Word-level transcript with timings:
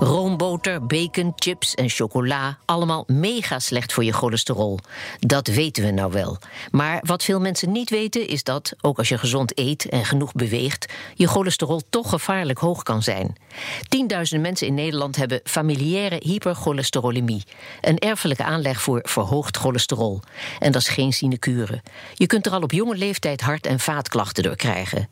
Roomboter, 0.00 0.86
bacon, 0.86 1.32
chips 1.36 1.74
en 1.74 1.88
chocola, 1.88 2.58
allemaal 2.64 3.04
mega 3.06 3.58
slecht 3.58 3.92
voor 3.92 4.04
je 4.04 4.12
cholesterol. 4.12 4.78
Dat 5.18 5.46
weten 5.46 5.84
we 5.84 5.90
nou 5.90 6.12
wel. 6.12 6.38
Maar 6.70 6.98
wat 7.02 7.24
veel 7.24 7.40
mensen 7.40 7.72
niet 7.72 7.90
weten 7.90 8.28
is 8.28 8.42
dat, 8.42 8.72
ook 8.80 8.98
als 8.98 9.08
je 9.08 9.18
gezond 9.18 9.58
eet 9.58 9.88
en 9.88 10.04
genoeg 10.04 10.32
beweegt, 10.32 10.92
je 11.14 11.26
cholesterol 11.26 11.82
toch 11.90 12.08
gevaarlijk 12.08 12.58
hoog 12.58 12.82
kan 12.82 13.02
zijn. 13.02 13.36
Tienduizenden 13.88 14.46
mensen 14.46 14.66
in 14.66 14.74
Nederland 14.74 15.16
hebben 15.16 15.40
familiaire 15.44 16.20
hypercholesterolemie, 16.24 17.44
een 17.80 17.98
erfelijke 17.98 18.44
aanleg 18.44 18.80
voor 18.80 19.00
verhoogd 19.02 19.56
cholesterol. 19.56 20.20
En 20.58 20.72
dat 20.72 20.80
is 20.80 20.88
geen 20.88 21.12
sinecure. 21.12 21.82
Je 22.14 22.26
kunt 22.26 22.46
er 22.46 22.52
al 22.52 22.62
op 22.62 22.72
jonge 22.72 22.96
leeftijd 22.96 23.40
hart- 23.40 23.66
en 23.66 23.80
vaatklachten 23.80 24.42
door 24.42 24.56
krijgen. 24.56 25.08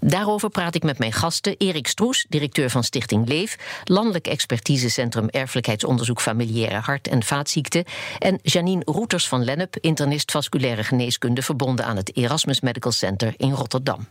Daarover 0.00 0.48
praat 0.48 0.74
ik 0.74 0.82
met 0.82 0.98
mijn 0.98 1.12
gasten 1.12 1.54
Erik 1.58 1.86
Stroes, 1.86 2.26
directeur 2.28 2.70
van 2.70 2.84
Stichting 2.84 3.28
Leef, 3.28 3.56
Landelijk 3.84 4.26
Expertisecentrum 4.26 5.28
Erfelijkheidsonderzoek 5.28 6.20
Familiaire 6.20 6.80
Hart- 6.80 7.08
en 7.08 7.22
Vaatziekten, 7.22 7.84
en 8.18 8.38
Janine 8.42 8.82
Roeters 8.84 9.28
van 9.28 9.44
Lennep, 9.44 9.76
internist 9.80 10.30
vasculaire 10.30 10.84
geneeskunde, 10.84 11.42
verbonden 11.42 11.84
aan 11.84 11.96
het 11.96 12.16
Erasmus 12.16 12.60
Medical 12.60 12.92
Center 12.92 13.34
in 13.36 13.52
Rotterdam. 13.52 14.06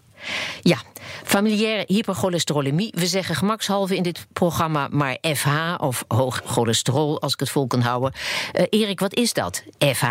Ja, 0.61 0.77
familiaire 1.23 1.83
hypercholesterolemie. 1.87 2.93
We 2.95 3.07
zeggen 3.07 3.35
gemakshalve 3.35 3.95
in 3.95 4.03
dit 4.03 4.27
programma 4.33 4.87
maar 4.91 5.17
FH 5.35 5.47
of 5.77 6.03
hoog 6.07 6.41
cholesterol, 6.45 7.21
als 7.21 7.33
ik 7.33 7.39
het 7.39 7.49
vol 7.49 7.67
kan 7.67 7.81
houden. 7.81 8.13
Uh, 8.53 8.65
Erik, 8.69 8.99
wat 8.99 9.15
is 9.15 9.33
dat, 9.33 9.63
FH? 9.79 10.05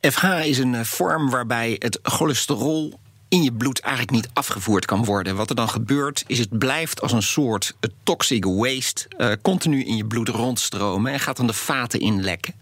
FH 0.00 0.24
is 0.44 0.58
een 0.58 0.86
vorm 0.86 1.30
waarbij 1.30 1.76
het 1.78 1.98
cholesterol 2.02 2.98
in 3.28 3.42
je 3.42 3.52
bloed 3.52 3.80
eigenlijk 3.80 4.14
niet 4.14 4.28
afgevoerd 4.32 4.84
kan 4.84 5.04
worden. 5.04 5.36
Wat 5.36 5.50
er 5.50 5.56
dan 5.56 5.68
gebeurt, 5.68 6.24
is 6.26 6.38
het 6.38 6.58
blijft 6.58 7.00
als 7.00 7.12
een 7.12 7.22
soort 7.22 7.76
toxic 8.02 8.44
waste 8.44 9.06
uh, 9.18 9.32
continu 9.42 9.84
in 9.84 9.96
je 9.96 10.06
bloed 10.06 10.28
rondstromen 10.28 11.12
en 11.12 11.20
gaat 11.20 11.36
dan 11.36 11.46
de 11.46 11.52
vaten 11.52 12.00
inlekken. 12.00 12.54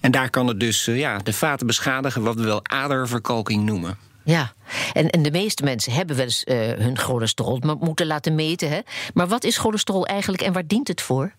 En 0.00 0.10
daar 0.10 0.30
kan 0.30 0.46
het 0.46 0.60
dus 0.60 0.88
uh, 0.88 0.98
ja, 0.98 1.18
de 1.18 1.32
vaten 1.32 1.66
beschadigen, 1.66 2.22
wat 2.22 2.34
we 2.34 2.42
wel 2.42 2.66
aderverkalking 2.66 3.64
noemen. 3.64 3.98
Ja, 4.24 4.52
en, 4.92 5.10
en 5.10 5.22
de 5.22 5.30
meeste 5.30 5.64
mensen 5.64 5.92
hebben 5.92 6.16
wel 6.16 6.24
eens 6.24 6.42
hun 6.78 6.98
cholesterol 6.98 7.60
moeten 7.80 8.06
laten 8.06 8.34
meten. 8.34 8.68
Hè? 8.68 8.80
Maar 9.14 9.28
wat 9.28 9.44
is 9.44 9.58
cholesterol 9.58 10.06
eigenlijk 10.06 10.42
en 10.42 10.52
waar 10.52 10.66
dient 10.66 10.88
het 10.88 11.00
voor? 11.00 11.32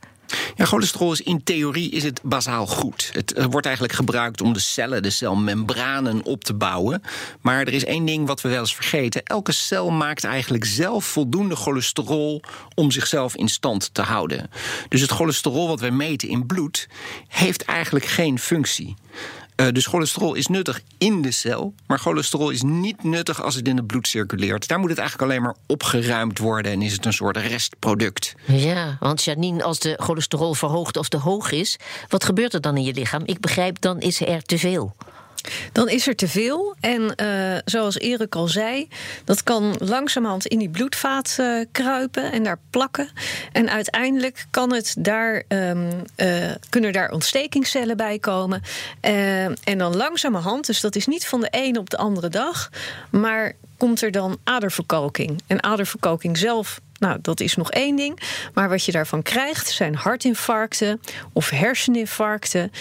Ja, 0.55 0.65
cholesterol 0.65 1.11
is 1.11 1.21
in 1.21 1.43
theorie 1.43 1.91
is 1.91 2.03
het 2.03 2.19
bazaal 2.23 2.67
goed. 2.67 3.09
Het 3.13 3.45
wordt 3.49 3.65
eigenlijk 3.65 3.95
gebruikt 3.95 4.41
om 4.41 4.53
de 4.53 4.59
cellen, 4.59 5.03
de 5.03 5.09
celmembranen 5.09 6.23
op 6.23 6.43
te 6.43 6.53
bouwen. 6.53 7.03
Maar 7.41 7.59
er 7.59 7.73
is 7.73 7.85
één 7.85 8.05
ding 8.05 8.27
wat 8.27 8.41
we 8.41 8.49
wel 8.49 8.59
eens 8.59 8.75
vergeten. 8.75 9.23
Elke 9.23 9.51
cel 9.51 9.89
maakt 9.89 10.23
eigenlijk 10.23 10.65
zelf 10.65 11.05
voldoende 11.05 11.55
cholesterol 11.55 12.41
om 12.75 12.91
zichzelf 12.91 13.35
in 13.35 13.49
stand 13.49 13.93
te 13.93 14.01
houden. 14.01 14.49
Dus 14.89 15.01
het 15.01 15.11
cholesterol 15.11 15.67
wat 15.67 15.79
wij 15.79 15.91
meten 15.91 16.29
in 16.29 16.45
bloed 16.45 16.87
heeft 17.27 17.65
eigenlijk 17.65 18.05
geen 18.05 18.39
functie. 18.39 18.95
Uh, 19.61 19.67
dus 19.71 19.85
cholesterol 19.85 20.33
is 20.33 20.47
nuttig 20.47 20.81
in 20.97 21.21
de 21.21 21.31
cel, 21.31 21.73
maar 21.87 21.99
cholesterol 21.99 22.49
is 22.49 22.61
niet 22.61 23.03
nuttig 23.03 23.43
als 23.43 23.55
het 23.55 23.67
in 23.67 23.77
het 23.77 23.87
bloed 23.87 24.07
circuleert. 24.07 24.67
Daar 24.67 24.79
moet 24.79 24.89
het 24.89 24.99
eigenlijk 24.99 25.31
alleen 25.31 25.43
maar 25.43 25.55
opgeruimd 25.65 26.39
worden 26.39 26.71
en 26.71 26.81
is 26.81 26.93
het 26.93 27.05
een 27.05 27.13
soort 27.13 27.37
restproduct. 27.37 28.35
Ja, 28.45 28.97
want 28.99 29.23
Janine, 29.23 29.63
als 29.63 29.79
de 29.79 29.97
cholesterol 29.99 30.53
verhoogd 30.53 30.97
of 30.97 31.09
te 31.09 31.17
hoog 31.17 31.51
is, 31.51 31.79
wat 32.07 32.23
gebeurt 32.23 32.53
er 32.53 32.61
dan 32.61 32.77
in 32.77 32.83
je 32.83 32.93
lichaam? 32.93 33.21
Ik 33.25 33.39
begrijp, 33.39 33.81
dan 33.81 33.99
is 33.99 34.21
er 34.21 34.41
te 34.41 34.57
veel. 34.57 34.95
Dan 35.71 35.89
is 35.89 36.07
er 36.07 36.15
te 36.15 36.27
veel. 36.27 36.75
En 36.79 37.13
uh, 37.21 37.57
zoals 37.65 37.97
Erik 37.97 38.35
al 38.35 38.47
zei, 38.47 38.87
dat 39.23 39.43
kan 39.43 39.75
langzamerhand 39.79 40.45
in 40.45 40.59
die 40.59 40.69
bloedvaat 40.69 41.37
uh, 41.39 41.65
kruipen 41.71 42.31
en 42.31 42.43
daar 42.43 42.59
plakken. 42.69 43.09
En 43.51 43.69
uiteindelijk 43.69 44.45
kan 44.49 44.73
het 44.73 44.95
daar, 44.99 45.43
um, 45.47 45.89
uh, 46.17 46.51
kunnen 46.69 46.93
daar 46.93 47.11
ontstekingscellen 47.11 47.97
bij 47.97 48.19
komen. 48.19 48.61
en 49.63 49.77
dan 49.77 49.95
langzamerhand, 49.95 50.65
dus 50.65 50.81
dat 50.81 50.95
is 50.95 51.07
niet 51.07 51.27
van 51.27 51.41
de 51.41 51.49
ene 51.49 51.79
op 51.79 51.89
de 51.89 51.97
andere 51.97 52.29
dag, 52.29 52.69
maar 53.09 53.53
komt 53.77 54.01
er 54.01 54.11
dan 54.11 54.37
aderverkalking. 54.43 55.41
En 55.47 55.63
aderverkalking 55.63 56.37
zelf 56.37 56.79
nou, 57.01 57.17
dat 57.21 57.39
is 57.39 57.55
nog 57.55 57.71
één 57.71 57.95
ding. 57.95 58.19
Maar 58.53 58.69
wat 58.69 58.85
je 58.85 58.91
daarvan 58.91 59.21
krijgt 59.21 59.69
zijn 59.69 59.95
hartinfarcten 59.95 61.01
of 61.33 61.49
herseninfarcten. 61.49 62.71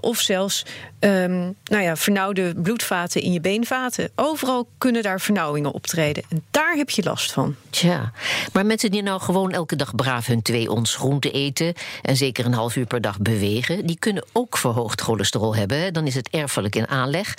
Of 0.00 0.18
zelfs 0.18 0.64
um, 1.06 1.56
nou 1.64 1.82
ja, 1.82 1.96
vernauwde 1.96 2.54
bloedvaten 2.54 3.22
in 3.22 3.32
je 3.32 3.40
beenvaten. 3.40 4.10
Overal 4.14 4.68
kunnen 4.78 5.02
daar 5.02 5.20
vernauwingen 5.20 5.72
optreden. 5.72 6.22
En 6.28 6.44
daar 6.50 6.74
heb 6.74 6.90
je 6.90 7.02
last 7.02 7.32
van. 7.32 7.54
Tja, 7.70 8.12
maar 8.52 8.66
mensen 8.66 8.90
die 8.90 9.02
nou 9.02 9.20
gewoon 9.20 9.52
elke 9.52 9.76
dag 9.76 9.94
braaf 9.94 10.26
hun 10.26 10.42
twee 10.42 10.70
ons 10.70 10.94
groente 10.94 11.30
eten... 11.30 11.74
en 12.02 12.16
zeker 12.16 12.44
een 12.44 12.52
half 12.52 12.76
uur 12.76 12.86
per 12.86 13.00
dag 13.00 13.20
bewegen... 13.20 13.86
die 13.86 13.98
kunnen 13.98 14.24
ook 14.32 14.58
verhoogd 14.58 15.00
cholesterol 15.00 15.56
hebben. 15.56 15.92
Dan 15.92 16.06
is 16.06 16.14
het 16.14 16.28
erfelijk 16.28 16.76
in 16.76 16.88
aanleg. 16.88 17.34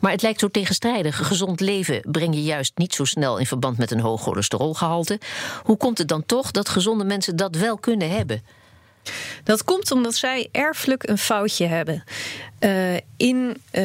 Maar 0.00 0.12
het 0.12 0.22
lijkt 0.22 0.40
zo 0.40 0.48
tegenstrijdig. 0.48 1.26
Gezond 1.26 1.60
leven 1.60 2.00
breng 2.10 2.34
je 2.34 2.42
juist 2.42 2.72
niet 2.74 2.94
zo 2.94 3.04
snel... 3.04 3.38
in 3.38 3.46
verband 3.46 3.78
met 3.78 3.90
een 3.90 4.00
hoog 4.00 4.22
cholesterolgehalte. 4.22 5.20
Hoe 5.62 5.76
komt 5.76 5.98
het 5.98 6.08
dan 6.08 6.26
toch 6.26 6.50
dat 6.50 6.68
gezonde 6.68 7.04
mensen 7.04 7.36
dat 7.36 7.56
wel 7.56 7.78
kunnen 7.78 8.10
hebben? 8.10 8.42
Dat 9.44 9.64
komt 9.64 9.90
omdat 9.90 10.14
zij 10.14 10.48
erfelijk 10.52 11.08
een 11.08 11.18
foutje 11.18 11.66
hebben 11.66 12.04
uh, 12.60 12.94
in 13.16 13.56
uh, 13.72 13.82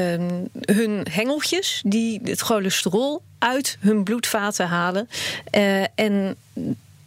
hun 0.62 1.08
hengeltjes 1.12 1.82
die 1.86 2.22
het 2.24 2.40
cholesterol 2.40 3.22
uit 3.40 3.78
hun 3.80 4.04
bloedvaten 4.04 4.68
halen 4.68 5.10
uh, 5.52 5.84
en 5.96 6.38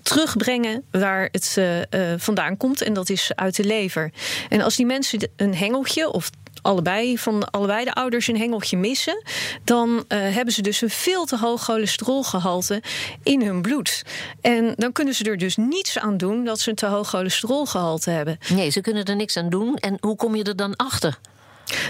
terugbrengen 0.03 0.85
waar 0.91 1.29
het 1.33 1.57
uh, 1.59 2.13
vandaan 2.17 2.57
komt. 2.57 2.83
En 2.83 2.93
dat 2.93 3.09
is 3.09 3.33
uit 3.35 3.57
de 3.57 3.65
lever. 3.65 4.13
En 4.49 4.61
als 4.61 4.77
die 4.77 4.87
mensen 4.87 5.31
een 5.37 5.55
hengeltje 5.55 6.11
of 6.11 6.31
allebei 6.63 7.19
van 7.19 7.51
allebei 7.51 7.85
de 7.85 7.93
ouders 7.93 8.29
een 8.29 8.39
hengeltje 8.39 8.77
missen, 8.77 9.23
dan 9.65 9.89
uh, 9.91 10.03
hebben 10.09 10.55
ze 10.55 10.63
dus 10.63 10.81
een 10.81 10.91
veel 10.91 11.25
te 11.25 11.37
hoog 11.37 11.63
cholesterolgehalte 11.63 12.83
in 13.23 13.43
hun 13.43 13.63
bloed. 13.63 14.03
En 14.41 14.75
dan 14.77 14.93
kunnen 14.93 15.15
ze 15.15 15.25
er 15.25 15.37
dus 15.37 15.57
niets 15.57 15.99
aan 15.99 16.17
doen 16.17 16.45
dat 16.45 16.61
ze 16.61 16.71
een 16.71 16.77
te 16.77 16.87
hoog 16.87 17.09
cholesterolgehalte 17.09 18.11
hebben. 18.11 18.39
Nee, 18.55 18.71
ze 18.71 18.81
kunnen 18.81 19.05
er 19.05 19.17
niks 19.17 19.37
aan 19.37 19.49
doen. 19.49 19.77
En 19.77 19.97
hoe 20.01 20.17
kom 20.17 20.37
je 20.37 20.45
er 20.45 20.57
dan 20.57 20.77
achter? 20.77 21.19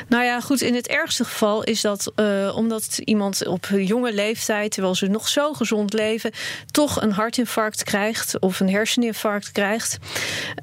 Nou 0.08 0.24
ja, 0.24 0.40
goed, 0.40 0.60
in 0.60 0.74
het 0.74 0.86
ergste 0.86 1.24
geval 1.24 1.62
is 1.62 1.80
dat 1.80 2.12
uh, 2.16 2.56
omdat 2.56 2.98
iemand 3.04 3.46
op 3.46 3.66
jonge 3.70 4.12
leeftijd, 4.12 4.72
terwijl 4.72 4.94
ze 4.94 5.06
nog 5.06 5.28
zo 5.28 5.52
gezond 5.52 5.92
leven, 5.92 6.32
toch 6.70 7.02
een 7.02 7.12
hartinfarct 7.12 7.84
krijgt 7.84 8.38
of 8.38 8.60
een 8.60 8.70
herseninfarct 8.70 9.52
krijgt. 9.52 9.98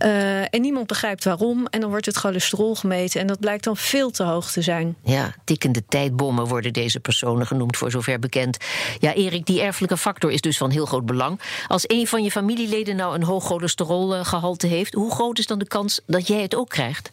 Uh, 0.03 0.41
en 0.41 0.61
niemand 0.61 0.87
begrijpt 0.87 1.23
waarom. 1.23 1.65
En 1.67 1.79
dan 1.79 1.89
wordt 1.89 2.05
het 2.05 2.15
cholesterol 2.15 2.75
gemeten. 2.75 3.21
En 3.21 3.27
dat 3.27 3.39
blijkt 3.39 3.63
dan 3.63 3.77
veel 3.77 4.11
te 4.11 4.23
hoog 4.23 4.51
te 4.51 4.61
zijn. 4.61 4.95
Ja, 5.03 5.33
tikkende 5.43 5.85
tijdbommen 5.87 6.45
worden 6.45 6.73
deze 6.73 6.99
personen 6.99 7.47
genoemd, 7.47 7.77
voor 7.77 7.91
zover 7.91 8.19
bekend. 8.19 8.57
Ja, 8.99 9.13
Erik, 9.13 9.45
die 9.45 9.61
erfelijke 9.61 9.97
factor 9.97 10.31
is 10.31 10.41
dus 10.41 10.57
van 10.57 10.69
heel 10.69 10.85
groot 10.85 11.05
belang. 11.05 11.39
Als 11.67 11.83
een 11.87 12.07
van 12.07 12.23
je 12.23 12.31
familieleden 12.31 12.95
nou 12.95 13.15
een 13.15 13.23
hoog 13.23 13.45
cholesterolgehalte 13.45 14.67
heeft, 14.67 14.93
hoe 14.93 15.11
groot 15.11 15.39
is 15.39 15.47
dan 15.47 15.59
de 15.59 15.67
kans 15.67 15.99
dat 16.05 16.27
jij 16.27 16.41
het 16.41 16.55
ook 16.55 16.69
krijgt? 16.69 17.11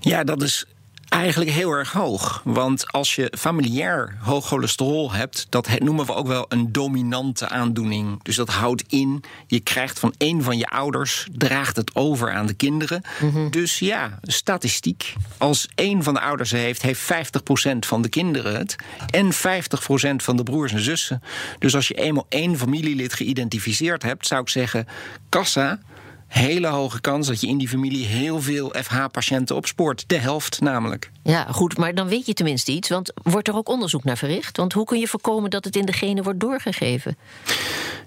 Ja, 0.00 0.24
dat 0.24 0.42
is 0.42 0.66
Eigenlijk 1.12 1.50
heel 1.50 1.70
erg 1.70 1.92
hoog. 1.92 2.40
Want 2.44 2.92
als 2.92 3.14
je 3.14 3.32
familiair 3.38 4.16
hoog 4.20 4.46
cholesterol 4.46 5.12
hebt, 5.12 5.46
dat 5.48 5.68
noemen 5.78 6.06
we 6.06 6.14
ook 6.14 6.26
wel 6.26 6.46
een 6.48 6.72
dominante 6.72 7.48
aandoening. 7.48 8.22
Dus 8.22 8.36
dat 8.36 8.48
houdt 8.48 8.84
in, 8.88 9.24
je 9.46 9.60
krijgt 9.60 9.98
van 9.98 10.14
een 10.18 10.42
van 10.42 10.58
je 10.58 10.66
ouders, 10.66 11.26
draagt 11.32 11.76
het 11.76 11.94
over 11.94 12.32
aan 12.32 12.46
de 12.46 12.54
kinderen. 12.54 13.02
Mm-hmm. 13.20 13.50
Dus 13.50 13.78
ja, 13.78 14.18
statistiek. 14.22 15.14
Als 15.38 15.68
één 15.74 16.02
van 16.02 16.14
de 16.14 16.20
ouders 16.20 16.50
heeft, 16.50 16.82
heeft 16.82 17.12
50% 17.12 17.78
van 17.78 18.02
de 18.02 18.08
kinderen 18.08 18.56
het. 18.56 18.76
En 19.10 19.32
50% 19.32 19.36
van 20.16 20.36
de 20.36 20.42
broers 20.42 20.72
en 20.72 20.80
zussen. 20.80 21.22
Dus 21.58 21.74
als 21.74 21.88
je 21.88 21.94
eenmaal 21.94 22.26
één 22.28 22.58
familielid 22.58 23.12
geïdentificeerd 23.12 24.02
hebt, 24.02 24.26
zou 24.26 24.40
ik 24.40 24.48
zeggen: 24.48 24.86
kassa 25.28 25.80
hele 26.32 26.66
hoge 26.66 27.00
kans 27.00 27.26
dat 27.26 27.40
je 27.40 27.46
in 27.46 27.58
die 27.58 27.68
familie 27.68 28.06
heel 28.06 28.40
veel 28.40 28.74
FH-patiënten 28.82 29.56
opspoort. 29.56 30.04
De 30.06 30.18
helft 30.18 30.60
namelijk. 30.60 31.10
Ja, 31.22 31.46
goed, 31.50 31.76
maar 31.76 31.94
dan 31.94 32.08
weet 32.08 32.26
je 32.26 32.34
tenminste 32.34 32.72
iets. 32.72 32.88
Want 32.88 33.12
wordt 33.22 33.48
er 33.48 33.56
ook 33.56 33.68
onderzoek 33.68 34.04
naar 34.04 34.16
verricht? 34.16 34.56
Want 34.56 34.72
hoe 34.72 34.84
kun 34.84 34.98
je 34.98 35.08
voorkomen 35.08 35.50
dat 35.50 35.64
het 35.64 35.76
in 35.76 35.86
de 35.86 35.92
genen 35.92 36.24
wordt 36.24 36.40
doorgegeven? 36.40 37.16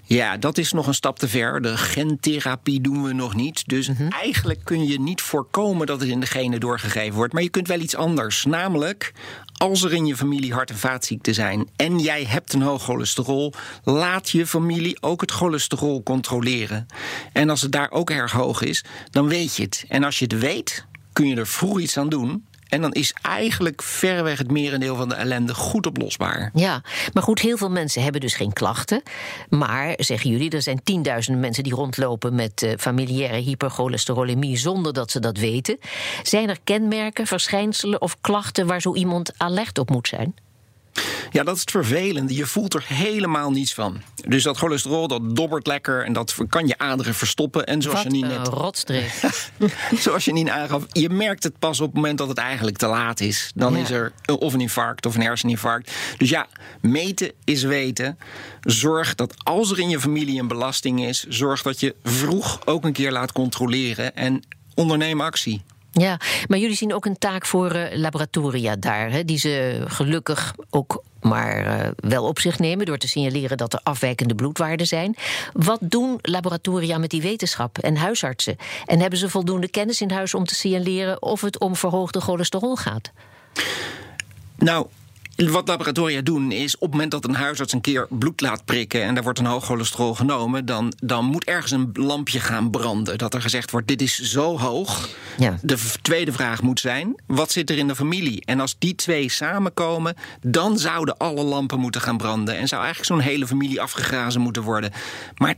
Ja, 0.02 0.36
dat 0.36 0.58
is 0.58 0.72
nog 0.72 0.86
een 0.86 0.94
stap 0.94 1.18
te 1.18 1.28
ver. 1.28 1.62
De 1.62 1.76
gentherapie 1.76 2.80
doen 2.80 3.02
we 3.02 3.12
nog 3.12 3.34
niet. 3.34 3.68
Dus 3.68 3.88
mm-hmm. 3.88 4.08
eigenlijk 4.08 4.60
kun 4.64 4.86
je 4.86 5.00
niet 5.00 5.20
voorkomen 5.20 5.86
dat 5.86 6.00
het 6.00 6.08
in 6.08 6.20
de 6.20 6.26
genen 6.26 6.60
doorgegeven 6.60 7.14
wordt. 7.14 7.32
Maar 7.32 7.42
je 7.42 7.48
kunt 7.48 7.68
wel 7.68 7.80
iets 7.80 7.96
anders. 7.96 8.44
Namelijk, 8.44 9.12
als 9.56 9.82
er 9.82 9.92
in 9.92 10.06
je 10.06 10.16
familie 10.16 10.52
hart- 10.52 10.70
en 10.70 10.78
vaatziekten 10.78 11.34
zijn 11.34 11.68
en 11.76 11.98
jij 11.98 12.24
hebt 12.24 12.52
een 12.52 12.62
hoog 12.62 12.82
cholesterol, 12.82 13.52
laat 13.84 14.30
je 14.30 14.46
familie 14.46 15.02
ook 15.02 15.20
het 15.20 15.30
cholesterol 15.30 16.02
controleren. 16.02 16.86
En 17.32 17.50
als 17.50 17.60
het 17.62 17.72
daar 17.72 17.90
ook 17.90 18.10
erg 18.10 18.32
hoog 18.32 18.62
is, 18.62 18.84
dan 19.10 19.28
weet 19.28 19.56
je 19.56 19.62
het. 19.62 19.84
En 19.88 20.04
als 20.04 20.18
je 20.18 20.24
het 20.24 20.38
weet, 20.38 20.86
kun 21.12 21.26
je 21.26 21.36
er 21.36 21.46
vroeg 21.46 21.80
iets 21.80 21.98
aan 21.98 22.08
doen. 22.08 22.44
En 22.68 22.80
dan 22.80 22.92
is 22.92 23.14
eigenlijk 23.22 23.82
verreweg 23.82 24.38
het 24.38 24.50
merendeel 24.50 24.96
van 24.96 25.08
de 25.08 25.14
ellende 25.14 25.54
goed 25.54 25.86
oplosbaar. 25.86 26.50
Ja, 26.54 26.82
maar 27.12 27.22
goed, 27.22 27.40
heel 27.40 27.56
veel 27.56 27.70
mensen 27.70 28.02
hebben 28.02 28.20
dus 28.20 28.34
geen 28.34 28.52
klachten. 28.52 29.02
Maar, 29.48 29.94
zeggen 29.96 30.30
jullie, 30.30 30.50
er 30.50 30.62
zijn 30.62 30.82
tienduizenden 30.84 31.40
mensen 31.40 31.62
die 31.62 31.74
rondlopen 31.74 32.34
met 32.34 32.62
uh, 32.62 32.72
familiaire 32.78 33.36
hypercholesterolemie 33.36 34.56
zonder 34.56 34.92
dat 34.92 35.10
ze 35.10 35.20
dat 35.20 35.38
weten. 35.38 35.78
Zijn 36.22 36.48
er 36.48 36.58
kenmerken, 36.64 37.26
verschijnselen 37.26 38.00
of 38.00 38.20
klachten 38.20 38.66
waar 38.66 38.80
zo 38.80 38.94
iemand 38.94 39.32
alert 39.36 39.78
op 39.78 39.90
moet 39.90 40.08
zijn? 40.08 40.34
Ja, 41.32 41.42
dat 41.42 41.54
is 41.54 41.60
het 41.60 41.70
vervelende. 41.70 42.34
Je 42.34 42.46
voelt 42.46 42.74
er 42.74 42.84
helemaal 42.88 43.50
niets 43.50 43.74
van. 43.74 44.00
Dus 44.28 44.42
dat 44.42 44.56
cholesterol, 44.56 45.08
dat 45.08 45.36
dobbert 45.36 45.66
lekker 45.66 46.04
en 46.04 46.12
dat 46.12 46.34
kan 46.48 46.66
je 46.66 46.78
aderen 46.78 47.14
verstoppen. 47.14 47.66
En 47.66 47.82
zoals 47.82 47.96
Wat 48.02 48.12
je 48.12 48.18
niet 48.18 48.26
net. 48.26 48.46
rotstreek. 48.48 49.20
zoals 49.98 50.24
je 50.24 50.32
niet 50.32 50.48
aangaf, 50.48 50.84
je 50.92 51.08
merkt 51.10 51.42
het 51.42 51.58
pas 51.58 51.80
op 51.80 51.86
het 51.86 51.94
moment 51.94 52.18
dat 52.18 52.28
het 52.28 52.38
eigenlijk 52.38 52.76
te 52.76 52.86
laat 52.86 53.20
is. 53.20 53.50
Dan 53.54 53.74
Ja. 53.74 53.78
is 53.82 53.90
er 53.90 54.12
of 54.38 54.52
een 54.54 54.60
infarct 54.60 55.06
of 55.06 55.14
een 55.14 55.22
herseninfarct. 55.22 55.92
Dus 56.18 56.28
ja, 56.28 56.46
meten 56.80 57.32
is 57.44 57.62
weten. 57.62 58.18
Zorg 58.60 59.14
dat 59.14 59.34
als 59.44 59.70
er 59.70 59.78
in 59.78 59.88
je 59.88 60.00
familie 60.00 60.40
een 60.40 60.48
belasting 60.48 61.04
is, 61.06 61.24
zorg 61.28 61.62
dat 61.62 61.80
je 61.80 61.94
vroeg 62.04 62.66
ook 62.66 62.84
een 62.84 62.92
keer 62.92 63.12
laat 63.12 63.32
controleren 63.32 64.16
en 64.16 64.42
onderneem 64.74 65.20
actie. 65.20 65.62
Ja, 66.00 66.20
maar 66.48 66.58
jullie 66.58 66.76
zien 66.76 66.94
ook 66.94 67.04
een 67.04 67.18
taak 67.18 67.46
voor 67.46 67.70
eh, 67.70 67.98
laboratoria 67.98 68.76
daar, 68.76 69.10
hè, 69.10 69.24
die 69.24 69.38
ze 69.38 69.84
gelukkig 69.86 70.54
ook 70.70 71.02
maar 71.20 71.66
eh, 71.66 71.90
wel 71.96 72.24
op 72.24 72.38
zich 72.38 72.58
nemen 72.58 72.86
door 72.86 72.98
te 72.98 73.08
signaleren 73.08 73.56
dat 73.56 73.72
er 73.72 73.80
afwijkende 73.82 74.34
bloedwaarden 74.34 74.86
zijn. 74.86 75.16
Wat 75.52 75.78
doen 75.80 76.18
laboratoria 76.22 76.98
met 76.98 77.10
die 77.10 77.22
wetenschap 77.22 77.78
en 77.78 77.96
huisartsen? 77.96 78.56
En 78.84 79.00
hebben 79.00 79.18
ze 79.18 79.30
voldoende 79.30 79.68
kennis 79.68 80.00
in 80.00 80.10
huis 80.10 80.34
om 80.34 80.44
te 80.44 80.54
signaleren 80.54 81.22
of 81.22 81.40
het 81.40 81.58
om 81.58 81.76
verhoogde 81.76 82.20
cholesterol 82.20 82.76
gaat? 82.76 83.10
Nou, 84.56 84.86
wat 85.36 85.68
laboratoria 85.68 86.20
doen 86.20 86.52
is 86.52 86.74
op 86.74 86.80
het 86.80 86.90
moment 86.90 87.10
dat 87.10 87.24
een 87.24 87.34
huisarts 87.34 87.72
een 87.72 87.80
keer 87.80 88.06
bloed 88.10 88.40
laat 88.40 88.64
prikken 88.64 89.02
en 89.02 89.14
daar 89.14 89.22
wordt 89.22 89.38
een 89.38 89.46
hoog 89.46 89.64
cholesterol 89.64 90.14
genomen, 90.14 90.66
dan, 90.66 90.92
dan 91.02 91.24
moet 91.24 91.44
ergens 91.44 91.70
een 91.70 91.90
lampje 91.92 92.40
gaan 92.40 92.70
branden. 92.70 93.18
Dat 93.18 93.34
er 93.34 93.42
gezegd 93.42 93.70
wordt: 93.70 93.88
dit 93.88 94.02
is 94.02 94.20
zo 94.20 94.58
hoog. 94.58 95.08
Ja. 95.38 95.58
De 95.62 95.78
tweede 96.02 96.32
vraag 96.32 96.62
moet 96.62 96.80
zijn: 96.80 97.14
wat 97.26 97.52
zit 97.52 97.70
er 97.70 97.78
in 97.78 97.86
de 97.86 97.94
familie? 97.94 98.42
En 98.44 98.60
als 98.60 98.76
die 98.78 98.94
twee 98.94 99.30
samenkomen, 99.30 100.14
dan 100.40 100.78
zouden 100.78 101.16
alle 101.16 101.42
lampen 101.42 101.80
moeten 101.80 102.00
gaan 102.00 102.16
branden 102.16 102.56
en 102.56 102.68
zou 102.68 102.82
eigenlijk 102.82 103.12
zo'n 103.12 103.30
hele 103.30 103.46
familie 103.46 103.80
afgegrazen 103.80 104.40
moeten 104.40 104.62
worden. 104.62 104.92
Maar 105.36 105.54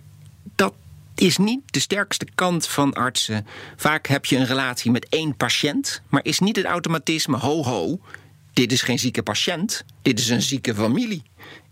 dat 0.54 0.72
is 1.14 1.36
niet 1.36 1.60
de 1.66 1.80
sterkste 1.80 2.26
kant 2.34 2.66
van 2.66 2.94
artsen. 2.94 3.46
Vaak 3.76 4.06
heb 4.06 4.24
je 4.24 4.36
een 4.36 4.46
relatie 4.46 4.90
met 4.90 5.06
één 5.08 5.36
patiënt, 5.36 6.02
maar 6.08 6.24
is 6.24 6.38
niet 6.38 6.56
het 6.56 6.64
automatisme 6.64 7.36
ho 7.36 7.64
ho. 7.64 8.00
Dit 8.52 8.72
is 8.72 8.82
geen 8.82 8.98
zieke 8.98 9.22
patiënt, 9.22 9.84
dit 10.02 10.18
is 10.18 10.28
een 10.28 10.42
zieke 10.42 10.74
familie. 10.74 11.22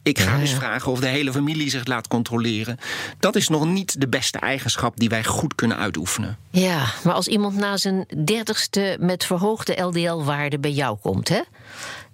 Ik 0.02 0.19
ga 0.19 0.32
Ja, 0.34 0.38
dus 0.40 0.50
ja. 0.50 0.56
vragen 0.56 0.93
of 0.93 1.00
de 1.00 1.06
hele 1.06 1.32
familie 1.32 1.70
zich 1.70 1.87
laat 1.87 2.08
controleren. 2.08 2.78
Dat 3.19 3.37
is 3.37 3.49
nog 3.49 3.67
niet 3.67 4.00
de 4.00 4.08
beste 4.08 4.38
eigenschap 4.38 4.96
die 4.96 5.08
wij 5.08 5.25
goed 5.25 5.55
kunnen 5.55 5.76
uitoefenen. 5.76 6.37
Ja, 6.50 6.87
maar 7.05 7.14
als 7.14 7.28
iemand 7.28 7.56
na 7.56 7.76
zijn 7.76 8.06
dertigste 8.25 8.96
met 9.00 9.25
verhoogde 9.25 9.81
LDL-waarden 9.82 10.61
bij 10.61 10.70
jou 10.73 10.99
komt, 10.99 11.28
hè? 11.28 11.40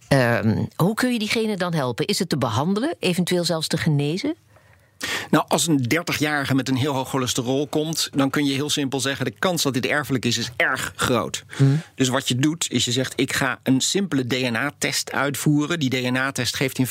Ehm, 0.09 0.65
hoe 0.77 0.95
kun 0.95 1.13
je 1.13 1.19
diegene 1.19 1.57
dan 1.57 1.75
helpen? 1.75 2.07
Is 2.07 2.19
het 2.19 2.29
te 2.29 2.39
behandelen, 2.39 2.95
eventueel 2.99 3.45
zelfs 3.45 3.67
te 3.67 3.77
genezen? 3.77 4.35
Nou, 5.31 5.45
als 5.49 5.67
een 5.67 5.87
30-jarige 5.95 6.55
met 6.55 6.69
een 6.69 6.77
heel 6.77 6.95
hoog 6.95 7.09
cholesterol 7.09 7.67
komt, 7.67 8.09
dan 8.15 8.31
kun 8.31 8.45
je 8.45 8.55
heel 8.55 8.71
simpel 8.71 9.01
zeggen: 9.01 9.25
de 9.25 9.35
kans 9.39 9.63
dat 9.63 9.75
dit 9.75 9.87
erfelijk 9.87 10.25
is, 10.25 10.39
is 10.39 10.51
erg 10.57 10.93
groot. 10.97 11.45
Dus 11.95 12.09
wat 12.09 12.29
je 12.29 12.35
doet, 12.35 12.67
is 12.71 12.85
je 12.85 12.93
zegt: 12.93 13.13
ik 13.17 13.33
ga 13.33 13.59
een 13.63 13.81
simpele 13.81 14.27
DNA-test 14.27 15.13
uitvoeren. 15.13 15.79
Die 15.79 15.91
DNA-test 15.91 16.57
geeft 16.57 16.79
in 16.79 16.87
85% 16.87 16.91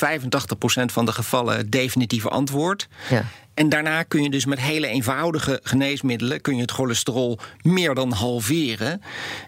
van 0.86 1.06
de 1.06 1.12
gevallen 1.12 1.58
het 1.58 1.72
definitieve 1.72 2.30
antwoord. 2.30 2.88
Ja. 3.10 3.26
En 3.54 3.70
daarna 3.70 4.04
kun 4.04 4.24
je 4.24 4.30
dus 4.30 4.46
met 4.46 4.60
hele 4.60 4.88
eenvoudige 4.88 5.60
geneesmiddelen 5.64 6.42
kun 6.42 6.56
je 6.56 6.62
het 6.62 6.72
cholesterol 6.72 7.40
meer 7.62 7.96
dan 7.96 8.12
halveren. 8.12 9.02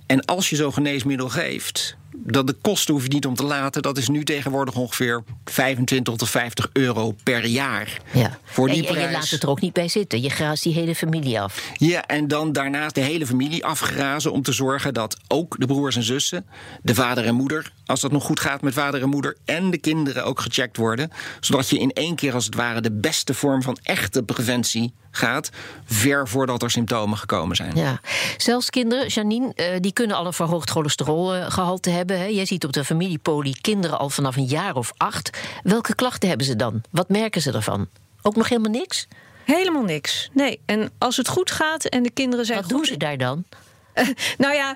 En 0.06 0.26
als 0.26 0.50
je 0.50 0.56
zo'n 0.56 0.74
geneesmiddel 0.74 1.30
geeft, 1.30 1.98
dat 2.16 2.48
de 2.48 2.56
kosten 2.62 2.94
hoef 2.94 3.04
je 3.04 3.10
niet 3.10 3.26
om 3.26 3.36
te 3.36 3.44
laten. 3.44 3.82
Dat 3.82 3.98
is 3.98 4.08
nu 4.08 4.24
tegenwoordig 4.24 4.76
ongeveer 4.76 5.24
25 5.46 6.16
tot 6.16 6.30
50 6.30 6.70
euro 6.74 7.16
per 7.24 7.46
jaar. 7.46 8.02
Ja. 8.14 8.38
Voor 8.44 8.68
die 8.68 8.88
en, 8.88 8.96
en 8.96 9.02
je 9.02 9.12
laat 9.12 9.30
het 9.30 9.44
er 9.44 9.50
ook 9.50 9.62
niet 9.62 9.74
bij 9.74 9.88
zitten. 9.88 10.22
Je 10.22 10.30
graast 10.30 10.64
die 10.64 10.74
hele 10.74 10.96
familie 10.96 11.42
af. 11.42 11.72
Ja, 11.74 12.06
en 12.06 12.28
dan 12.28 12.52
daarnaast 12.52 12.96
de 12.96 13.02
hele 13.02 13.26
familie 13.26 13.66
afgrazen 13.66 14.32
om 14.32 14.42
te 14.42 14.52
zorgen 14.52 14.94
dat 14.94 15.18
ook 15.28 15.60
de 15.60 15.66
broers 15.66 15.96
en 15.96 16.04
zussen, 16.04 16.46
de 16.82 16.96
vader 16.96 17.26
en 17.26 17.36
moeder, 17.36 17.72
als 17.86 18.02
dat 18.02 18.12
nog 18.12 18.24
goed 18.24 18.40
gaat 18.40 18.62
met 18.62 18.74
vader 18.74 19.02
en 19.02 19.10
moeder, 19.10 19.38
en 19.46 19.70
de 19.70 19.78
kinderen 19.78 20.26
ook 20.26 20.40
gecheckt 20.40 20.78
worden. 20.78 21.12
Zodat 21.40 21.70
je 21.70 21.80
in 21.80 21.92
één 21.92 22.16
keer 22.16 22.34
als 22.34 22.46
het 22.46 22.56
ware 22.56 22.82
de 22.82 22.92
beste 22.92 23.34
vorm 23.34 23.62
van 23.62 23.78
echte 23.84 24.24
preventie 24.24 24.94
gaat, 25.16 25.50
ver 25.86 26.28
voordat 26.28 26.64
er 26.64 26.72
symptomen 26.72 27.18
gekomen 27.18 27.56
zijn. 27.56 27.76
Ja. 27.76 28.00
Zelfs 28.38 28.70
kinderen, 28.70 29.08
Janine, 29.08 29.54
eh, 29.54 29.80
die 29.80 29.94
kunnen 29.94 30.16
al 30.16 30.26
een 30.26 30.34
verhoogd 30.34 30.70
cholesterolgehalte 30.70 31.90
hebben. 31.90 32.03
Hè. 32.10 32.26
Jij 32.26 32.46
ziet 32.46 32.66
op 32.66 32.74
de 32.74 32.86
familiepolie 32.86 33.58
kinderen 33.62 34.00
al 34.00 34.10
vanaf 34.10 34.36
een 34.36 34.46
jaar 34.46 34.76
of 34.76 34.94
acht. 34.98 35.40
Welke 35.64 35.96
klachten 35.96 36.30
hebben 36.30 36.48
ze 36.48 36.56
dan? 36.56 36.82
Wat 36.90 37.10
merken 37.10 37.42
ze 37.42 37.52
ervan? 37.52 37.88
Ook 38.22 38.36
nog 38.36 38.50
helemaal 38.50 38.72
niks? 38.72 39.08
Helemaal 39.46 39.84
niks. 39.84 40.30
Nee, 40.34 40.60
en 40.66 40.92
als 40.98 41.18
het 41.18 41.28
goed 41.28 41.52
gaat 41.52 41.86
en 41.86 42.04
de 42.04 42.12
kinderen 42.12 42.46
zijn 42.46 42.62
Wat 42.62 42.70
doen 42.70 42.86
ze 42.86 42.98
daar 42.98 43.18
dan? 43.18 43.44
Nou 44.38 44.54
ja, 44.54 44.76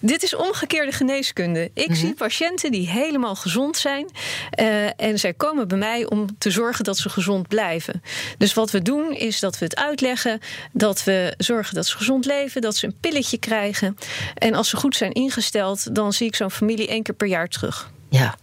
dit 0.00 0.22
is 0.22 0.34
omgekeerde 0.34 0.92
geneeskunde. 0.92 1.70
Ik 1.74 1.88
Mhm. 1.88 1.96
zie 1.98 2.14
patiënten 2.14 2.70
die 2.70 2.88
helemaal 2.88 3.34
gezond 3.34 3.76
zijn. 3.76 4.10
eh, 4.50 5.00
en 5.00 5.18
zij 5.18 5.32
komen 5.34 5.68
bij 5.68 5.78
mij 5.78 6.06
om 6.06 6.38
te 6.38 6.50
zorgen 6.50 6.84
dat 6.84 6.98
ze 6.98 7.08
gezond 7.08 7.48
blijven. 7.48 8.02
Dus 8.38 8.54
wat 8.54 8.70
we 8.70 8.82
doen 8.82 9.12
is 9.12 9.40
dat 9.40 9.58
we 9.58 9.64
het 9.64 9.76
uitleggen. 9.76 10.40
Dat 10.72 11.04
we 11.04 11.34
zorgen 11.38 11.74
dat 11.74 11.86
ze 11.86 11.96
gezond 11.96 12.24
leven. 12.24 12.60
Dat 12.60 12.76
ze 12.76 12.86
een 12.86 12.96
pilletje 13.00 13.38
krijgen. 13.38 13.96
En 14.34 14.54
als 14.54 14.68
ze 14.68 14.76
goed 14.76 14.96
zijn 14.96 15.12
ingesteld, 15.12 15.94
dan 15.94 16.12
zie 16.12 16.26
ik 16.26 16.36
zo'n 16.36 16.50
familie 16.50 16.88
één 16.88 17.02
keer 17.02 17.14
per 17.14 17.26
jaar 17.28 17.48
terug. 17.48 17.90
Ja. 18.10 18.36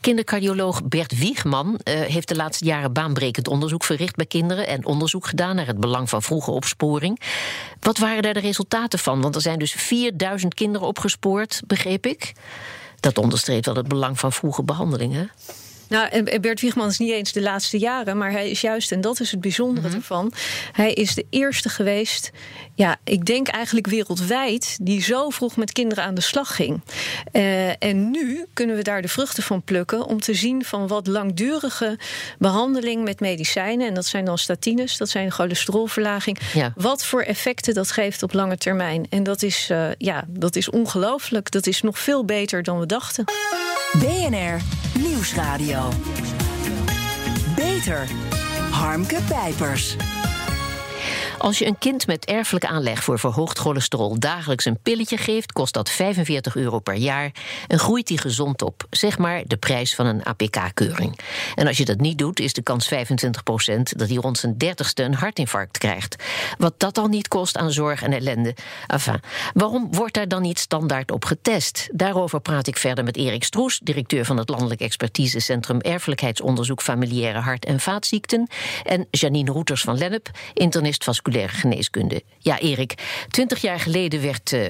Kindercardioloog 0.00 0.84
Bert 0.84 1.18
Wiegman 1.18 1.78
eh, 1.82 2.00
heeft 2.00 2.28
de 2.28 2.36
laatste 2.36 2.64
jaren 2.64 2.92
baanbrekend 2.92 3.48
onderzoek 3.48 3.84
verricht 3.84 4.16
bij 4.16 4.26
kinderen 4.26 4.66
en 4.66 4.86
onderzoek 4.86 5.26
gedaan 5.26 5.56
naar 5.56 5.66
het 5.66 5.80
belang 5.80 6.08
van 6.08 6.22
vroege 6.22 6.50
opsporing. 6.50 7.20
Wat 7.80 7.98
waren 7.98 8.22
daar 8.22 8.34
de 8.34 8.40
resultaten 8.40 8.98
van? 8.98 9.20
Want 9.20 9.34
er 9.34 9.40
zijn 9.40 9.58
dus 9.58 9.72
4000 9.72 10.54
kinderen 10.54 10.86
opgespoord, 10.86 11.62
begreep 11.66 12.06
ik. 12.06 12.32
Dat 13.00 13.18
onderstreept 13.18 13.66
wel 13.66 13.76
het 13.76 13.88
belang 13.88 14.18
van 14.18 14.32
vroege 14.32 14.62
behandeling. 14.62 15.30
Nou, 15.88 16.08
en 16.08 16.40
Bert 16.40 16.60
Wiegman 16.60 16.88
is 16.88 16.98
niet 16.98 17.10
eens 17.12 17.32
de 17.32 17.42
laatste 17.42 17.78
jaren, 17.78 18.18
maar 18.18 18.30
hij 18.30 18.50
is 18.50 18.60
juist, 18.60 18.92
en 18.92 19.00
dat 19.00 19.20
is 19.20 19.30
het 19.30 19.40
bijzondere 19.40 19.86
Mhm. 19.88 19.96
ervan, 19.96 20.32
hij 20.72 20.92
is 20.92 21.14
de 21.14 21.26
eerste 21.30 21.68
geweest, 21.68 22.30
ja, 22.74 22.96
ik 23.04 23.24
denk 23.24 23.48
eigenlijk 23.48 23.86
wereldwijd, 23.86 24.78
die 24.82 25.02
zo 25.02 25.30
vroeg 25.30 25.56
met 25.56 25.72
kinderen 25.72 26.04
aan 26.04 26.14
de 26.14 26.20
slag 26.20 26.54
ging. 26.56 26.80
Eh, 27.32 27.82
en 27.82 28.10
nu 28.10 28.44
kunnen 28.52 28.76
we 28.76 28.82
daar 28.82 29.02
de 29.02 29.08
vruchten 29.08 29.42
van 29.42 29.62
plukken 29.62 30.04
om 30.06 30.20
te 30.20 30.34
zien 30.34 30.64
van 30.64 30.86
wat 30.86 31.06
langdurige 31.06 31.98
behandeling 32.38 33.04
met 33.04 33.20
medicijnen, 33.20 33.86
en 33.88 33.94
dat 33.94 34.06
zijn 34.06 34.24
dan 34.24 34.38
statines, 34.38 34.96
dat 34.96 35.08
zijn 35.08 35.30
cholesterolverlaging, 35.30 36.38
Ja. 36.54 36.72
wat 36.76 37.04
voor 37.04 37.22
effecten 37.22 37.74
dat 37.74 37.90
geeft 37.90 38.22
op 38.22 38.32
lange 38.32 38.56
termijn. 38.56 39.06
En 39.10 39.22
dat 39.22 39.42
is, 39.42 39.66
eh, 39.70 39.88
ja, 39.98 40.24
dat 40.28 40.56
is 40.56 40.70
ongelooflijk. 40.70 41.50
Dat 41.50 41.66
is 41.66 41.82
nog 41.82 41.98
veel 41.98 42.24
beter 42.24 42.62
dan 42.62 42.78
we 42.78 42.86
dachten. 42.86 43.24
BNR 43.98 44.60
Nieuwsradio. 44.98 45.88
Beter. 47.54 48.06
Harmke 48.70 49.18
Pijpers. 49.28 49.96
Als 51.38 51.58
je 51.58 51.66
een 51.66 51.78
kind 51.78 52.06
met 52.06 52.24
erfelijke 52.24 52.68
aanleg 52.68 53.04
voor 53.04 53.18
verhoogd 53.18 53.58
cholesterol 53.58 54.18
dagelijks 54.18 54.64
een 54.64 54.78
pilletje 54.82 55.16
geeft, 55.16 55.52
kost 55.52 55.74
dat 55.74 55.90
45 55.90 56.56
euro 56.56 56.78
per 56.78 56.94
jaar 56.94 57.30
en 57.66 57.78
groeit 57.78 58.06
die 58.06 58.18
gezond 58.18 58.62
op. 58.62 58.86
Zeg 58.90 59.18
maar 59.18 59.42
de 59.46 59.56
prijs 59.56 59.94
van 59.94 60.06
een 60.06 60.24
APK-keuring. 60.24 61.18
En 61.54 61.66
als 61.66 61.76
je 61.76 61.84
dat 61.84 62.00
niet 62.00 62.18
doet, 62.18 62.40
is 62.40 62.52
de 62.52 62.62
kans 62.62 62.94
25% 62.94 62.96
dat 63.96 64.08
hij 64.08 64.16
rond 64.16 64.38
zijn 64.38 64.58
dertigste 64.58 65.02
een 65.02 65.14
hartinfarct 65.14 65.78
krijgt. 65.78 66.22
Wat 66.58 66.74
dat 66.76 66.98
al 66.98 67.06
niet 67.06 67.28
kost 67.28 67.56
aan 67.56 67.72
zorg 67.72 68.02
en 68.02 68.12
ellende. 68.12 68.54
Enfin, 68.86 69.20
waarom 69.52 69.88
wordt 69.90 70.14
daar 70.14 70.28
dan 70.28 70.42
niet 70.42 70.58
standaard 70.58 71.10
op 71.10 71.24
getest? 71.24 71.88
Daarover 71.92 72.40
praat 72.40 72.66
ik 72.66 72.76
verder 72.76 73.04
met 73.04 73.16
Erik 73.16 73.44
Stroes, 73.44 73.78
directeur 73.82 74.24
van 74.24 74.36
het 74.36 74.48
Landelijk 74.48 74.80
Expertisecentrum 74.80 75.80
Erfelijkheidsonderzoek 75.80 76.82
Familiaire 76.82 77.40
Hart- 77.40 77.64
en 77.64 77.80
Vaatziekten. 77.80 78.48
En 78.84 79.06
Janine 79.10 79.50
Roeters 79.50 79.82
van 79.82 79.98
Lennep, 79.98 80.30
internist 80.54 81.04
vasculaire 81.04 81.24
cardiovasculaire 81.26 81.52
geneeskunde. 81.52 82.22
Ja, 82.38 82.58
Erik, 82.58 82.94
twintig 83.28 83.60
jaar 83.60 83.80
geleden 83.80 84.22
werd, 84.22 84.52
uh, 84.52 84.66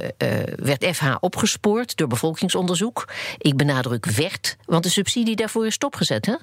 werd 0.57 0.87
FH 0.97 1.15
opgespoord 1.21 1.97
door 1.97 2.09
bevolkingsonderzoek. 2.09 3.09
Ik 3.39 3.57
benadruk 3.57 4.07
werd, 4.07 4.57
want 4.65 4.83
de 4.83 4.91
subsidie 4.91 5.37
daarvoor 5.37 5.67
is 5.67 5.75
stopgezet, 5.75 6.27
hè? 6.27 6.35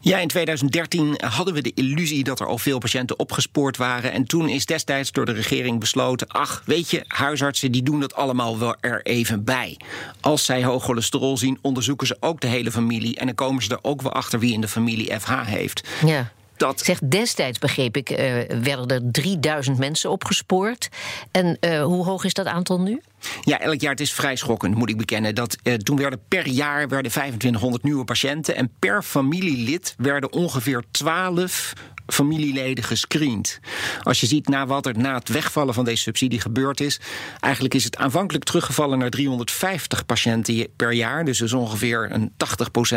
Ja, 0.00 0.18
in 0.18 0.28
2013 0.28 1.20
hadden 1.24 1.54
we 1.54 1.62
de 1.62 1.72
illusie 1.74 2.24
dat 2.24 2.40
er 2.40 2.46
al 2.46 2.58
veel 2.58 2.78
patiënten 2.78 3.18
opgespoord 3.18 3.76
waren. 3.76 4.12
En 4.12 4.24
toen 4.24 4.48
is 4.48 4.66
destijds 4.66 5.12
door 5.12 5.24
de 5.24 5.32
regering 5.32 5.80
besloten: 5.80 6.28
ach, 6.28 6.62
weet 6.66 6.90
je, 6.90 7.04
huisartsen 7.06 7.72
die 7.72 7.82
doen 7.82 8.00
dat 8.00 8.14
allemaal 8.14 8.58
wel 8.58 8.76
er 8.80 9.02
even 9.02 9.44
bij. 9.44 9.76
Als 10.20 10.44
zij 10.44 10.64
hoog 10.64 10.84
cholesterol 10.84 11.36
zien, 11.38 11.58
onderzoeken 11.60 12.06
ze 12.06 12.16
ook 12.20 12.40
de 12.40 12.46
hele 12.46 12.70
familie. 12.70 13.16
En 13.16 13.26
dan 13.26 13.34
komen 13.34 13.62
ze 13.62 13.70
er 13.70 13.78
ook 13.82 14.02
wel 14.02 14.12
achter 14.12 14.38
wie 14.38 14.52
in 14.52 14.60
de 14.60 14.68
familie 14.68 15.20
FH 15.20 15.44
heeft. 15.44 15.88
Ja. 16.06 16.32
Dat... 16.62 16.80
Zegt 16.80 17.10
destijds, 17.10 17.58
begreep 17.58 17.96
ik, 17.96 18.10
uh, 18.10 18.16
werden 18.62 18.86
er 18.88 19.10
3000 19.10 19.78
mensen 19.78 20.10
opgespoord. 20.10 20.88
En 21.30 21.56
uh, 21.60 21.82
hoe 21.82 22.04
hoog 22.04 22.24
is 22.24 22.34
dat 22.34 22.46
aantal 22.46 22.80
nu? 22.80 23.00
Ja, 23.40 23.60
elk 23.60 23.80
jaar 23.80 23.90
het 23.90 24.00
is 24.00 24.12
vrij 24.12 24.36
schokkend, 24.36 24.74
moet 24.74 24.88
ik 24.88 24.96
bekennen. 24.96 25.34
Dat, 25.34 25.56
uh, 25.62 25.74
toen 25.74 25.96
werden 25.96 26.20
per 26.28 26.48
jaar 26.48 26.88
werden 26.88 27.10
2500 27.10 27.82
nieuwe 27.82 28.04
patiënten. 28.04 28.56
En 28.56 28.70
per 28.78 29.02
familielid 29.02 29.94
werden 29.98 30.32
ongeveer 30.32 30.82
12 30.90 31.72
familieleden 32.12 32.84
gescreend. 32.84 33.60
Als 34.02 34.20
je 34.20 34.26
ziet 34.26 34.48
na 34.48 34.66
wat 34.66 34.86
er 34.86 34.98
na 34.98 35.14
het 35.14 35.28
wegvallen 35.28 35.74
van 35.74 35.84
deze 35.84 36.02
subsidie 36.02 36.40
gebeurd 36.40 36.80
is, 36.80 37.00
eigenlijk 37.40 37.74
is 37.74 37.84
het 37.84 37.96
aanvankelijk 37.96 38.44
teruggevallen 38.44 38.98
naar 38.98 39.10
350 39.10 40.06
patiënten 40.06 40.68
per 40.76 40.92
jaar, 40.92 41.24
dus 41.24 41.40
is 41.40 41.52
ongeveer 41.52 42.08
een 42.12 42.32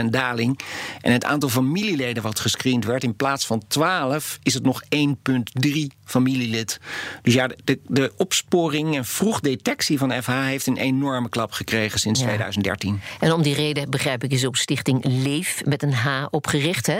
80% 0.03 0.05
daling. 0.09 0.59
En 1.01 1.11
het 1.11 1.25
aantal 1.25 1.49
familieleden 1.49 2.23
wat 2.23 2.39
gescreend 2.39 2.85
werd, 2.85 3.03
in 3.03 3.15
plaats 3.15 3.45
van 3.45 3.61
12, 3.67 4.39
is 4.43 4.53
het 4.53 4.63
nog 4.63 4.83
1,3 4.95 5.69
familielid. 6.05 6.79
Dus 7.21 7.33
ja, 7.33 7.49
de, 7.63 7.79
de 7.87 8.13
opsporing 8.17 8.95
en 8.95 9.05
vroegdetectie 9.05 9.97
van 9.97 10.23
FH 10.23 10.31
heeft 10.31 10.67
een 10.67 10.77
enorme 10.77 11.29
klap 11.29 11.51
gekregen 11.51 11.99
sinds 11.99 12.19
2013. 12.19 13.01
En 13.19 13.31
om 13.31 13.41
die 13.41 13.55
reden, 13.55 13.89
begrijp 13.89 14.23
ik, 14.23 14.31
is 14.31 14.45
ook 14.45 14.55
Stichting 14.55 15.05
Leef 15.05 15.61
met 15.65 15.83
een 15.83 15.93
H 15.93 16.25
opgericht. 16.29 16.87
Hè? 16.87 16.99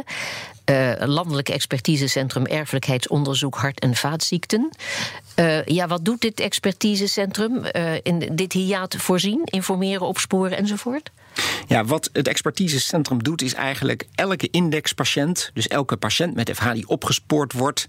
Uh, 0.71 0.91
Landelijk 0.99 1.49
Expertisecentrum 1.49 2.45
Erfelijkheidsonderzoek 2.45 3.55
Hart- 3.55 3.79
en 3.79 3.95
Vaatziekten. 3.95 4.69
Uh, 5.39 5.63
ja, 5.65 5.87
wat 5.87 6.05
doet 6.05 6.21
dit 6.21 6.39
expertisecentrum? 6.39 7.65
Uh, 7.75 7.93
in 8.03 8.29
dit 8.31 8.53
hiaat 8.53 8.95
voorzien, 8.95 9.41
informeren, 9.43 10.07
opsporen 10.07 10.57
enzovoort? 10.57 11.11
Ja, 11.67 11.85
wat 11.85 12.09
het 12.13 12.27
expertisecentrum 12.27 13.23
doet, 13.23 13.41
is 13.41 13.53
eigenlijk 13.53 14.07
elke 14.15 14.47
indexpatiënt, 14.51 15.51
dus 15.53 15.67
elke 15.67 15.97
patiënt 15.97 16.35
met 16.35 16.51
FH 16.55 16.71
die 16.71 16.87
opgespoord 16.87 17.53
wordt, 17.53 17.87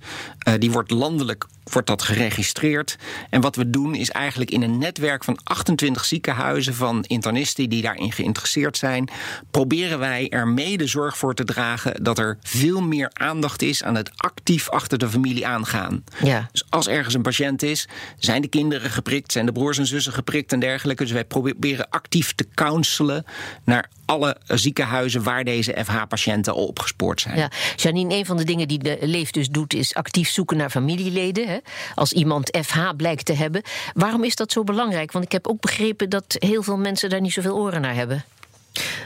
uh, 0.48 0.54
die 0.58 0.70
wordt 0.70 0.90
landelijk 0.90 1.46
wordt 1.72 1.88
dat 1.88 2.02
geregistreerd. 2.02 2.96
En 3.30 3.40
wat 3.40 3.56
we 3.56 3.70
doen 3.70 3.94
is 3.94 4.10
eigenlijk 4.10 4.50
in 4.50 4.62
een 4.62 4.78
netwerk 4.78 5.24
van 5.24 5.38
28 5.42 6.04
ziekenhuizen 6.04 6.74
van 6.74 7.04
internisten 7.04 7.68
die 7.68 7.82
daarin 7.82 8.12
geïnteresseerd 8.12 8.76
zijn, 8.76 9.08
proberen 9.50 9.98
wij 9.98 10.28
er 10.28 10.48
mede 10.48 10.86
zorg 10.86 11.18
voor 11.18 11.34
te 11.34 11.44
dragen 11.44 12.04
dat 12.04 12.18
er 12.18 12.38
veel 12.42 12.82
meer 12.82 13.10
aandacht 13.12 13.62
is 13.62 13.82
aan 13.82 13.94
het 13.94 14.10
actief 14.16 14.68
achter 14.70 14.98
de 14.98 15.08
familie 15.08 15.46
aangaan. 15.46 16.04
Ja. 16.22 16.48
Dus 16.52 16.64
als 16.68 16.88
ergens 16.88 17.14
een 17.14 17.22
patiënt 17.22 17.62
is, 17.62 17.88
zijn 18.18 18.42
de 18.42 18.48
kinderen 18.48 18.90
geprikt, 18.90 19.32
zijn 19.32 19.46
de 19.46 19.52
broers 19.52 19.78
en 19.78 19.86
zussen 19.86 20.12
geprikt 20.12 20.52
en 20.52 20.60
dergelijke. 20.60 21.02
Dus 21.02 21.12
wij 21.12 21.24
proberen 21.24 21.90
actief 21.90 22.34
te 22.34 22.46
counselen 22.54 23.24
naar 23.64 23.88
alle 24.04 24.36
ziekenhuizen 24.46 25.22
waar 25.22 25.44
deze 25.44 25.76
FH-patiënten 25.84 26.52
al 26.52 26.66
opgespoord 26.66 27.20
zijn. 27.20 27.36
Ja, 27.36 27.50
Janine, 27.76 28.14
een 28.14 28.26
van 28.26 28.36
de 28.36 28.44
dingen 28.44 28.68
die 28.68 28.78
de 28.78 28.98
Leef 29.00 29.30
dus 29.30 29.48
doet, 29.48 29.74
is 29.74 29.94
actief 29.94 30.28
zoeken 30.28 30.56
naar 30.56 30.70
familieleden. 30.70 31.48
Hè? 31.48 31.58
Als 31.94 32.12
iemand 32.12 32.58
FH 32.62 32.88
blijkt 32.96 33.24
te 33.24 33.32
hebben. 33.32 33.62
Waarom 33.94 34.24
is 34.24 34.36
dat 34.36 34.52
zo 34.52 34.64
belangrijk? 34.64 35.12
Want 35.12 35.24
ik 35.24 35.32
heb 35.32 35.46
ook 35.46 35.60
begrepen 35.60 36.08
dat 36.08 36.36
heel 36.38 36.62
veel 36.62 36.78
mensen 36.78 37.10
daar 37.10 37.20
niet 37.20 37.32
zoveel 37.32 37.56
oren 37.56 37.80
naar 37.80 37.94
hebben. 37.94 38.24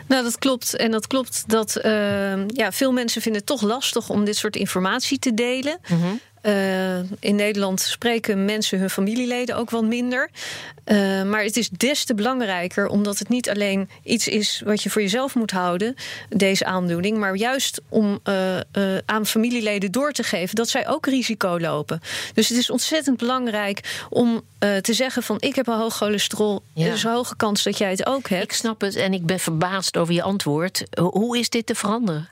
Nou, 0.07 0.23
dat 0.23 0.39
klopt. 0.39 0.77
En 0.77 0.91
dat 0.91 1.07
klopt 1.07 1.45
dat 1.47 1.81
uh, 1.85 2.47
ja, 2.47 2.73
veel 2.73 2.93
mensen 2.93 3.23
vinden 3.23 3.41
het 3.41 3.51
toch 3.51 3.63
lastig 3.63 4.09
om 4.09 4.25
dit 4.25 4.37
soort 4.37 4.57
informatie 4.57 5.19
te 5.19 5.35
delen. 5.35 5.81
Mm 5.89 6.21
uh, 6.43 6.99
in 6.99 7.37
Nederland 7.37 7.81
spreken 7.81 8.45
mensen 8.45 8.79
hun 8.79 8.91
familieleden 8.91 9.57
ook 9.57 9.71
wat 9.71 9.85
minder. 9.85 10.31
Uh, 10.87 11.23
maar 11.23 11.43
het 11.43 11.57
is 11.57 11.69
des 11.69 12.05
te 12.05 12.15
belangrijker, 12.15 12.87
omdat 12.87 13.19
het 13.19 13.29
niet 13.29 13.51
alleen 13.51 13.89
iets 14.03 14.29
is 14.29 14.63
wat 14.65 14.83
je 14.83 14.91
voor 14.91 15.03
jezelf 15.03 15.35
moet 15.35 15.51
houden, 15.51 15.95
deze 16.29 16.65
aandoening, 16.65 17.19
maar 17.19 17.35
juist 17.35 17.81
om 17.89 18.21
uh, 18.25 18.57
aan 19.05 19.27
familieleden 19.27 19.93
door 19.93 20.13
te 20.13 20.23
geven 20.23 20.57
dat 20.57 20.69
zij 20.69 20.89
ook 20.89 21.07
risico 21.07 21.59
lopen. 21.59 22.01
Dus 22.35 22.49
het 22.49 22.59
is 22.59 22.71
ontzettend 22.71 23.17
belangrijk 23.17 24.05
om 24.09 24.43
te 24.59 24.93
zeggen 24.95 25.23
van 25.23 25.37
ik 25.41 25.55
heb 25.55 25.67
een 25.67 25.79
hoog 25.79 25.97
cholesterol, 25.97 26.63
ja. 26.75 26.87
er 26.87 26.93
is 26.93 27.03
een 27.03 27.13
hoge 27.13 27.37
kans 27.37 27.63
dat 27.63 27.79
jij 27.79 27.91
het 27.91 28.07
ook 28.07 28.29
hebt. 28.29 28.43
Ik 28.43 28.53
snap 28.53 28.81
het 28.81 28.97
en 28.97 29.13
ik 29.13 29.27
ben 29.27 29.41
verbaasd 29.41 29.97
over 29.97 30.15
je 30.15 30.23
antwoord. 30.23 30.85
Hoe 30.99 31.39
is 31.39 31.49
dit 31.49 31.67
te 31.67 31.75
veranderen? 31.75 32.29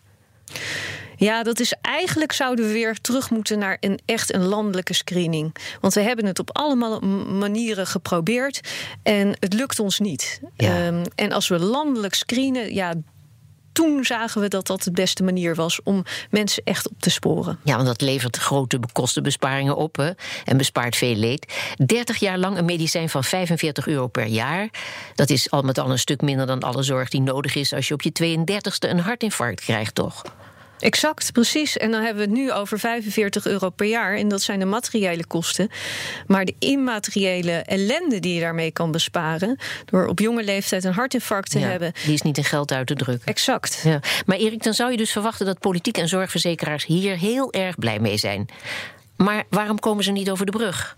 Ja, 1.19 1.43
dat 1.43 1.61
is 1.61 1.75
eigenlijk 1.81 2.33
zouden 2.33 2.67
we 2.67 2.73
weer 2.73 3.01
terug 3.01 3.31
moeten 3.31 3.59
naar 3.59 3.77
een 3.81 4.01
echt 4.05 4.35
een 4.35 4.45
landelijke 4.45 4.95
screening. 4.95 5.55
Want 5.81 5.95
we 5.95 6.01
hebben 6.01 6.27
het 6.27 6.39
op 6.39 6.57
allemaal 6.57 7.01
manieren 7.01 7.87
geprobeerd 7.87 8.61
en 9.03 9.37
het 9.41 9.53
lukt 9.53 9.81
ons 9.81 9.99
niet. 9.99 10.41
Ja. 10.57 10.87
Um, 10.87 11.03
en 11.15 11.33
als 11.33 11.49
we 11.49 11.59
landelijk 11.59 12.15
screenen, 12.15 12.75
ja, 12.75 12.95
toen 13.73 14.05
zagen 14.05 14.41
we 14.41 14.49
dat 14.49 14.67
dat 14.67 14.83
de 14.83 14.91
beste 14.91 15.23
manier 15.23 15.55
was 15.55 15.83
om 15.83 16.05
mensen 16.31 16.63
echt 16.65 16.89
op 16.89 17.01
te 17.01 17.11
sporen. 17.11 17.59
Ja, 17.65 17.75
want 17.75 17.87
dat 17.87 18.01
levert 18.01 18.37
grote 18.37 18.81
kostenbesparingen 18.93 19.77
op 19.77 19.97
hè, 19.97 20.11
en 20.45 20.57
bespaart 20.57 20.97
veel 20.97 21.15
leed. 21.15 21.53
30 21.87 22.17
jaar 22.17 22.39
lang 22.39 22.59
een 22.59 22.65
medicijn 22.65 23.09
van 23.09 23.25
45 23.25 23.87
euro 23.87 24.07
per 24.07 24.27
jaar. 24.27 24.69
Dat 25.15 25.31
is 25.31 25.51
al 25.51 25.63
met 25.63 25.79
al 25.79 25.91
een 25.91 25.99
stuk 25.99 26.21
minder 26.21 26.47
dan 26.47 26.61
alle 26.61 26.83
zorg 26.83 27.09
die 27.09 27.21
nodig 27.21 27.55
is 27.55 27.73
als 27.73 27.89
je 27.89 27.95
op 27.95 28.03
je 28.03 28.37
32e 28.39 28.89
een 28.89 29.01
hartinfarct 29.01 29.61
krijgt, 29.61 29.95
toch? 29.95 30.23
Exact, 30.79 31.33
precies. 31.33 31.77
En 31.77 31.91
dan 31.91 32.03
hebben 32.03 32.23
we 32.23 32.31
het 32.31 32.39
nu 32.39 32.53
over 32.53 32.79
45 32.79 33.47
euro 33.47 33.71
per 33.71 33.87
jaar. 33.87 34.17
En 34.17 34.29
dat 34.29 34.43
zijn 34.43 34.59
de 34.59 34.65
materiële 34.65 35.27
kosten. 35.27 35.69
Maar 36.27 36.45
de 36.45 36.55
immateriële 36.59 37.53
ellende 37.53 38.21
die 38.21 38.35
je 38.35 38.41
daarmee 38.41 38.71
kan 38.71 38.91
besparen. 38.91 39.59
door 39.85 40.07
op 40.07 40.19
jonge 40.19 40.45
leeftijd 40.45 40.85
een 40.85 40.93
hartinfarct 40.93 41.51
te 41.51 41.59
ja, 41.59 41.69
hebben. 41.69 41.93
Die 42.05 42.15
is 42.15 42.23
niet 42.23 42.37
in 42.37 42.45
geld 42.45 42.73
uit 42.73 42.87
te 42.87 42.95
drukken. 42.95 43.27
Exact. 43.27 43.81
Ja. 43.85 44.01
Maar 44.27 44.37
Erik, 44.37 44.63
dan 44.63 44.75
zou 44.75 44.91
je 44.91 44.97
dus 44.97 45.13
verwachten 45.13 45.47
dat 45.47 45.59
politiek 45.59 45.99
en 45.99 46.09
zorgverzekeraars 46.09 46.85
hier 46.85 47.17
heel 47.17 47.53
erg 47.53 47.79
blij 47.79 47.99
mee 47.99 48.17
zijn. 48.17 48.49
Maar 49.17 49.45
waarom 49.51 49.79
komen 49.79 50.05
ze 50.05 50.11
niet 50.11 50.31
over 50.31 50.47
de 50.47 50.53
brug? 50.53 50.97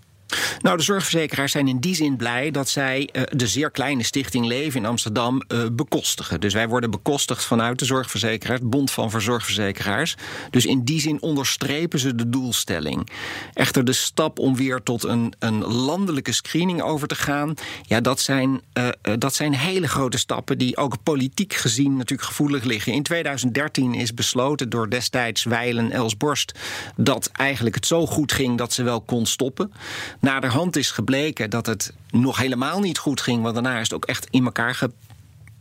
Nou, 0.62 0.76
de 0.76 0.82
zorgverzekeraars 0.82 1.52
zijn 1.52 1.68
in 1.68 1.78
die 1.78 1.94
zin 1.94 2.16
blij 2.16 2.50
dat 2.50 2.68
zij 2.68 3.08
uh, 3.12 3.22
de 3.30 3.46
zeer 3.46 3.70
kleine 3.70 4.02
stichting 4.02 4.46
Leven 4.46 4.80
in 4.80 4.86
Amsterdam 4.86 5.42
uh, 5.48 5.64
bekostigen. 5.72 6.40
Dus 6.40 6.54
wij 6.54 6.68
worden 6.68 6.90
bekostigd 6.90 7.44
vanuit 7.44 7.78
de 7.78 7.84
zorgverzekeraars, 7.84 8.60
Bond 8.62 8.90
van 8.90 9.10
Verzorgverzekeraars. 9.10 10.16
Dus 10.50 10.66
in 10.66 10.84
die 10.84 11.00
zin 11.00 11.22
onderstrepen 11.22 11.98
ze 11.98 12.14
de 12.14 12.28
doelstelling. 12.28 13.08
Echter, 13.54 13.84
de 13.84 13.92
stap 13.92 14.38
om 14.38 14.56
weer 14.56 14.82
tot 14.82 15.04
een, 15.04 15.32
een 15.38 15.64
landelijke 15.64 16.32
screening 16.32 16.82
over 16.82 17.08
te 17.08 17.14
gaan, 17.14 17.54
ja, 17.82 18.00
dat 18.00 18.20
zijn, 18.20 18.60
uh, 18.74 18.88
dat 19.18 19.34
zijn 19.34 19.54
hele 19.54 19.88
grote 19.88 20.18
stappen 20.18 20.58
die 20.58 20.76
ook 20.76 21.02
politiek 21.02 21.54
gezien 21.54 21.96
natuurlijk 21.96 22.28
gevoelig 22.28 22.64
liggen. 22.64 22.92
In 22.92 23.02
2013 23.02 23.94
is 23.94 24.14
besloten 24.14 24.68
door 24.68 24.90
destijds 24.90 25.44
Weilen 25.44 25.90
Els 25.92 26.16
Borst 26.16 26.58
dat 26.96 27.30
eigenlijk 27.32 27.74
het 27.74 27.86
zo 27.86 28.06
goed 28.06 28.32
ging 28.32 28.58
dat 28.58 28.72
ze 28.72 28.82
wel 28.82 29.00
kon 29.00 29.26
stoppen. 29.26 29.72
Naderhand 30.20 30.76
is 30.76 30.90
gebleken 30.90 31.50
dat 31.50 31.66
het 31.66 31.92
nog 32.10 32.38
helemaal 32.38 32.80
niet 32.80 32.98
goed 32.98 33.20
ging, 33.20 33.42
want 33.42 33.54
daarna 33.54 33.76
is 33.76 33.82
het 33.82 33.92
ook 33.92 34.04
echt 34.04 34.26
in 34.30 34.44
elkaar 34.44 34.90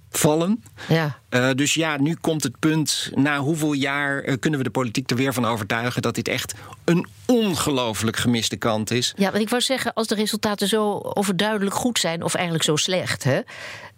gevallen. 0.10 0.64
Ja. 0.88 1.18
Uh, 1.30 1.50
dus 1.56 1.74
ja, 1.74 1.98
nu 1.98 2.16
komt 2.22 2.44
het 2.44 2.60
punt, 2.60 3.12
na 3.16 3.40
hoeveel 3.40 3.74
jaar 3.74 4.26
uh, 4.26 4.36
kunnen 4.40 4.60
we 4.60 4.66
de 4.66 4.72
politiek 4.72 5.10
er 5.10 5.16
weer 5.16 5.34
van 5.34 5.46
overtuigen 5.46 6.02
dat 6.02 6.16
dit 6.16 6.28
echt 6.28 6.54
een 6.86 7.08
ongelooflijk 7.26 8.18
gemiste 8.18 8.56
kant 8.56 8.92
is. 8.92 9.14
Ja, 9.18 9.32
want 9.32 9.44
ik 9.44 9.50
wou 9.50 9.62
zeggen, 9.62 9.94
als 9.94 10.08
de 10.08 10.16
resultaten 10.16 10.68
zo 10.68 11.00
overduidelijk 11.14 11.76
goed 11.76 12.00
zijn, 12.00 12.24
of 12.24 12.34
eigenlijk 12.34 12.66
zo 12.66 12.76
slecht, 12.76 13.24
hè, 13.24 13.40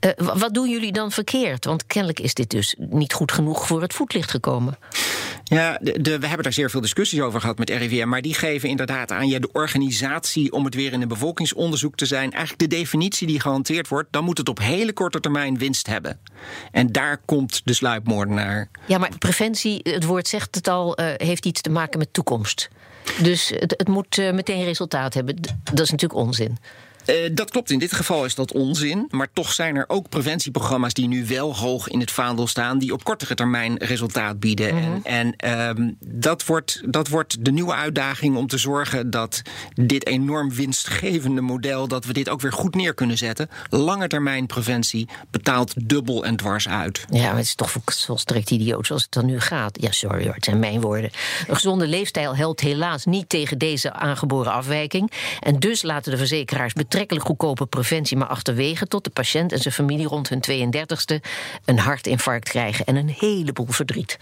uh, 0.06 0.12
wat 0.38 0.54
doen 0.54 0.70
jullie 0.70 0.92
dan 0.92 1.12
verkeerd? 1.12 1.66
Want 1.66 1.86
kennelijk 1.86 2.20
is 2.20 2.34
dit 2.34 2.50
dus 2.50 2.76
niet 2.78 3.14
goed 3.14 3.32
genoeg 3.32 3.68
voor 3.68 3.82
het 3.82 3.94
voetlicht 3.94 4.32
gekomen. 4.32 4.78
Ja, 5.44 5.78
de, 5.82 6.02
de, 6.02 6.20
we 6.20 6.26
hebben 6.26 6.44
daar 6.44 6.54
zeer 6.54 6.70
veel 6.70 6.82
discussies 6.82 7.22
over 7.22 7.42
gehad 7.42 7.58
met 7.58 7.70
RIVM. 7.70 8.08
Maar 8.08 8.22
die 8.22 8.34
geven 8.34 8.70
inderdaad 8.70 9.12
aan, 9.12 9.28
ja, 9.28 9.40
de 9.40 9.52
organisatie 9.52 10.52
om 10.52 10.66
het 10.66 10.76
weer 10.76 10.94
in 10.94 11.02
een 11.02 11.08
bevolkingsonderzoek 11.08 11.96
te 11.96 12.06
zijn. 12.06 12.32
Eigenlijk 12.32 12.60
de 12.60 12.78
definitie 12.78 13.28
die 13.28 13.40
gehanteerd 13.40 13.88
wordt, 13.88 14.08
dan 14.12 14.24
moet 14.24 14.38
het 14.38 14.50
op 14.50 14.60
hele 14.60 14.94
korte 14.94 15.20
termijn 15.20 15.58
winst 15.58 15.88
hebben. 15.88 16.20
En 16.72 16.92
daar 16.92 17.22
komt 17.26 17.62
de 17.64 17.74
sluipmoordenaar. 17.74 18.70
Ja, 18.86 18.98
maar 18.98 19.18
preventie, 19.18 19.80
het 19.84 20.04
woord 20.04 20.28
zegt 20.28 20.56
het 20.56 20.68
al, 20.68 21.00
uh, 21.00 21.06
heeft 21.18 21.46
iets 21.46 21.62
te 21.62 21.70
maken 21.70 22.00
met 22.00 22.14
toekomst. 22.14 22.70
Dus 23.22 23.50
het, 23.50 23.74
het 23.78 23.88
moet 23.88 24.18
uh, 24.18 24.32
meteen 24.32 24.64
resultaat 24.64 25.14
hebben. 25.14 25.36
Dat 25.64 25.80
is 25.80 25.92
natuurlijk 25.92 26.20
onzin. 26.20 26.58
Uh, 27.12 27.30
dat 27.34 27.52
klopt. 27.52 27.72
In 27.72 27.80
dit 27.80 27.94
geval 27.94 28.26
is 28.26 28.36
dat 28.36 28.54
onzin. 28.54 29.06
Maar 29.10 29.28
toch 29.34 29.52
zijn 29.52 29.76
er 29.76 29.86
ook 29.88 30.10
preventieprogramma's 30.10 30.94
die 30.94 31.08
nu 31.08 31.26
wel 31.26 31.56
hoog 31.56 31.88
in 31.88 32.00
het 32.00 32.12
vaandel 32.12 32.48
staan, 32.48 32.80
die 32.80 32.94
op 32.94 33.04
kortere 33.04 33.36
termijn 33.36 33.78
resultaat 33.78 34.40
bieden. 34.40 34.76
Mhm. 34.76 34.84
En, 35.04 35.36
en 35.36 35.78
um, 35.78 35.98
dat, 36.00 36.46
wordt, 36.46 36.82
dat 36.86 37.08
wordt 37.08 37.46
de 37.46 37.52
nieuwe 37.52 37.74
uitdaging 37.74 38.36
om 38.38 38.48
te 38.48 38.58
zorgen 38.58 39.10
dat 39.10 39.42
dit 39.74 40.06
enorm 40.06 40.54
winstgevende 40.54 41.42
model, 41.42 41.88
dat 41.88 42.06
we 42.06 42.14
dit 42.14 42.30
ook 42.30 42.42
weer 42.42 42.54
goed 42.54 42.76
neer 42.76 42.94
kunnen 42.94 43.18
zetten. 43.18 43.50
Lange 43.70 44.08
termijn 44.08 44.46
preventie 44.46 45.08
betaalt 45.32 45.74
dubbel 45.88 46.26
en 46.26 46.36
dwars 46.36 46.68
uit. 46.68 47.06
Ja, 47.10 47.22
maar 47.22 47.36
het 47.36 47.46
is 47.46 47.56
toch 47.56 47.72
volstrekt 47.86 48.52
idioot 48.52 48.88
zoals 48.88 49.02
het 49.02 49.12
dan 49.12 49.26
nu 49.26 49.40
gaat. 49.40 49.82
Ja, 49.82 49.92
sorry 49.92 50.24
hoor, 50.24 50.34
het 50.34 50.46
zijn 50.46 50.60
mijn 50.60 50.82
woorden. 50.82 51.10
Een 51.48 51.56
gezonde 51.56 51.88
leefstijl 51.88 52.36
helpt 52.36 52.60
helaas 52.60 53.06
niet 53.06 53.30
tegen 53.30 53.58
deze 53.58 53.94
aangeboren 53.94 54.52
afwijking. 54.52 55.12
En 55.40 55.60
dus 55.60 55.82
laten 55.82 56.12
de 56.12 56.18
verzekeraars 56.18 56.74
betrekkelijk 57.02 57.42
goedkope 57.42 57.66
preventie 57.66 58.18
maar 58.18 58.28
achterwege 58.28 58.88
tot 58.88 59.04
de 59.04 59.10
patiënt 59.10 59.52
en 59.52 59.60
zijn 59.60 59.74
familie 59.74 60.08
rond 60.08 60.30
hun 60.30 60.44
32ste 60.52 61.30
een 61.66 61.80
hartinfarct 61.80 62.50
krijgen 62.50 62.86
en 62.86 62.96
een 62.96 63.16
heleboel 63.18 63.68
verdriet. 63.70 64.18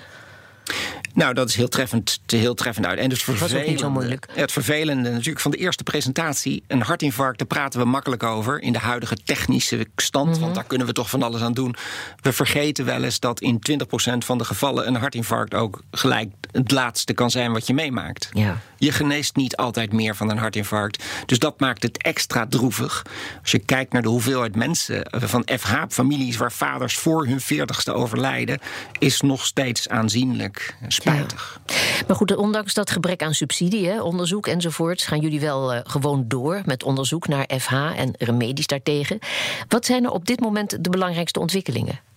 Nou, 1.13 1.33
dat 1.33 1.49
is 1.49 1.55
heel 1.55 1.67
treffend, 1.67 2.19
heel 2.25 2.53
treffend 2.53 2.85
uit. 2.85 2.99
En 2.99 3.09
dus 3.09 3.25
was 3.25 3.53
niet 3.53 3.79
zo 3.79 3.89
moeilijk. 3.89 4.27
Het 4.31 4.51
vervelende 4.51 5.09
natuurlijk 5.09 5.39
van 5.39 5.51
de 5.51 5.57
eerste 5.57 5.83
presentatie. 5.83 6.63
Een 6.67 6.81
hartinfarct, 6.81 7.37
daar 7.37 7.47
praten 7.47 7.79
we 7.79 7.85
makkelijk 7.85 8.23
over. 8.23 8.61
In 8.61 8.73
de 8.73 8.79
huidige 8.79 9.15
technische 9.15 9.87
stand, 9.95 10.37
want 10.37 10.55
daar 10.55 10.63
kunnen 10.63 10.87
we 10.87 10.93
toch 10.93 11.09
van 11.09 11.23
alles 11.23 11.41
aan 11.41 11.53
doen. 11.53 11.75
We 12.21 12.33
vergeten 12.33 12.85
wel 12.85 13.03
eens 13.03 13.19
dat 13.19 13.41
in 13.41 13.61
20% 13.71 13.75
van 14.17 14.37
de 14.37 14.45
gevallen 14.45 14.87
een 14.87 14.95
hartinfarct 14.95 15.53
ook 15.53 15.83
gelijk 15.91 16.29
het 16.51 16.71
laatste 16.71 17.13
kan 17.13 17.31
zijn 17.31 17.51
wat 17.51 17.67
je 17.67 17.73
meemaakt. 17.73 18.29
Ja. 18.33 18.57
Je 18.77 18.91
geneest 18.91 19.35
niet 19.35 19.55
altijd 19.55 19.93
meer 19.93 20.15
van 20.15 20.29
een 20.29 20.37
hartinfarct. 20.37 21.03
Dus 21.25 21.39
dat 21.39 21.59
maakt 21.59 21.83
het 21.83 22.03
extra 22.03 22.47
droevig. 22.47 23.05
Als 23.41 23.51
je 23.51 23.59
kijkt 23.59 23.93
naar 23.93 24.01
de 24.01 24.07
hoeveelheid 24.07 24.55
mensen 24.55 25.07
van 25.11 25.47
FH-families 25.59 26.37
waar 26.37 26.51
vaders 26.51 26.97
voor 26.97 27.25
hun 27.25 27.41
40ste 27.41 27.93
overlijden, 27.93 28.59
is 28.99 29.21
nog 29.21 29.45
steeds 29.45 29.89
aanzienlijk 29.89 30.75
Ja. 31.03 31.25
Maar 32.07 32.15
goed, 32.15 32.35
ondanks 32.35 32.73
dat 32.73 32.91
gebrek 32.91 33.23
aan 33.23 33.33
subsidie, 33.33 34.03
onderzoek 34.03 34.47
enzovoorts, 34.47 35.05
gaan 35.05 35.19
jullie 35.19 35.39
wel 35.39 35.73
uh, 35.73 35.79
gewoon 35.83 36.23
door 36.27 36.61
met 36.65 36.83
onderzoek 36.83 37.27
naar 37.27 37.49
FH 37.59 37.73
en 37.73 38.13
remedies 38.17 38.67
daartegen. 38.67 39.19
Wat 39.67 39.85
zijn 39.85 40.03
er 40.03 40.11
op 40.11 40.25
dit 40.25 40.39
moment 40.39 40.83
de 40.83 40.89
belangrijkste 40.89 41.39
ontwikkelingen? 41.39 42.08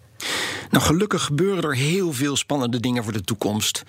Nou, 0.70 0.84
gelukkig 0.84 1.24
gebeuren 1.24 1.62
er 1.62 1.76
heel 1.76 2.12
veel 2.12 2.36
spannende 2.36 2.80
dingen 2.80 3.04
voor 3.04 3.12
de 3.12 3.24
toekomst. 3.24 3.82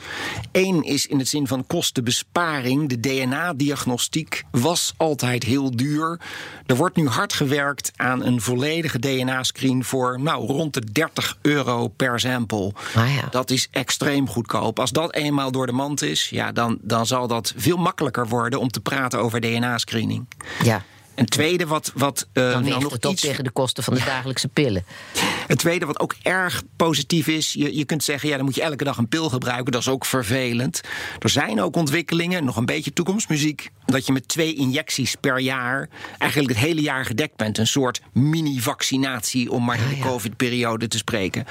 Eén 0.51 0.83
is 0.83 1.07
in 1.07 1.19
het 1.19 1.27
zin 1.27 1.47
van 1.47 1.67
kostenbesparing. 1.67 2.89
De 2.89 2.99
DNA-diagnostiek 2.99 4.43
was 4.51 4.93
altijd 4.97 5.43
heel 5.43 5.75
duur. 5.75 6.19
Er 6.65 6.75
wordt 6.75 6.95
nu 6.95 7.07
hard 7.07 7.33
gewerkt 7.33 7.91
aan 7.95 8.23
een 8.23 8.41
volledige 8.41 8.99
DNA-screen 8.99 9.83
voor 9.83 10.19
nou, 10.19 10.45
rond 10.45 10.73
de 10.73 10.91
30 10.91 11.37
euro 11.41 11.87
per 11.87 12.19
sample. 12.19 12.73
Ah 12.95 13.15
ja. 13.15 13.27
Dat 13.31 13.49
is 13.49 13.67
extreem 13.71 14.29
goedkoop. 14.29 14.79
Als 14.79 14.91
dat 14.91 15.13
eenmaal 15.13 15.51
door 15.51 15.65
de 15.65 15.71
mand 15.71 16.01
is, 16.01 16.29
ja, 16.29 16.51
dan, 16.51 16.77
dan 16.81 17.05
zal 17.05 17.27
dat 17.27 17.53
veel 17.55 17.77
makkelijker 17.77 18.27
worden 18.27 18.59
om 18.59 18.69
te 18.69 18.79
praten 18.79 19.19
over 19.19 19.41
DNA-screening. 19.41 20.27
Ja. 20.63 20.83
Een 21.15 21.25
tweede 21.25 21.67
wat. 21.67 21.91
wat 21.95 22.27
uh, 22.33 22.51
dan 22.51 22.63
nog 22.63 22.91
het 22.91 23.05
iets... 23.05 23.21
tegen 23.21 23.43
de 23.43 23.49
kosten 23.51 23.83
van 23.83 23.93
de 23.93 23.99
ja. 23.99 24.05
dagelijkse 24.05 24.47
pillen. 24.47 24.85
Het 25.47 25.57
tweede 25.57 25.85
wat 25.85 25.99
ook 25.99 26.15
erg 26.21 26.63
positief 26.75 27.27
is. 27.27 27.53
Je, 27.53 27.77
je 27.77 27.85
kunt 27.85 28.03
zeggen, 28.03 28.29
ja, 28.29 28.35
dan 28.35 28.45
moet 28.45 28.55
je 28.55 28.61
elke 28.61 28.83
dag 28.83 28.97
een 28.97 29.07
pil 29.07 29.29
gebruiken. 29.29 29.71
Dat 29.71 29.81
is 29.81 29.87
ook 29.87 30.05
vervelend. 30.05 30.81
Er 31.19 31.29
zijn 31.29 31.61
ook 31.61 31.75
ontwikkelingen, 31.75 32.45
nog 32.45 32.55
een 32.55 32.65
beetje 32.65 32.93
toekomstmuziek. 32.93 33.69
Dat 33.85 34.05
je 34.05 34.13
met 34.13 34.27
twee 34.27 34.55
injecties 34.55 35.15
per 35.15 35.39
jaar 35.39 35.89
eigenlijk 36.17 36.51
het 36.53 36.63
hele 36.65 36.81
jaar 36.81 37.05
gedekt 37.05 37.35
bent. 37.35 37.57
Een 37.57 37.67
soort 37.67 38.01
mini-vaccinatie, 38.13 39.51
om 39.51 39.63
maar 39.63 39.77
in 39.77 39.89
de 39.89 39.95
ja, 39.95 40.03
ja. 40.03 40.09
COVID-periode 40.09 40.87
te 40.87 40.97
spreken. 40.97 41.45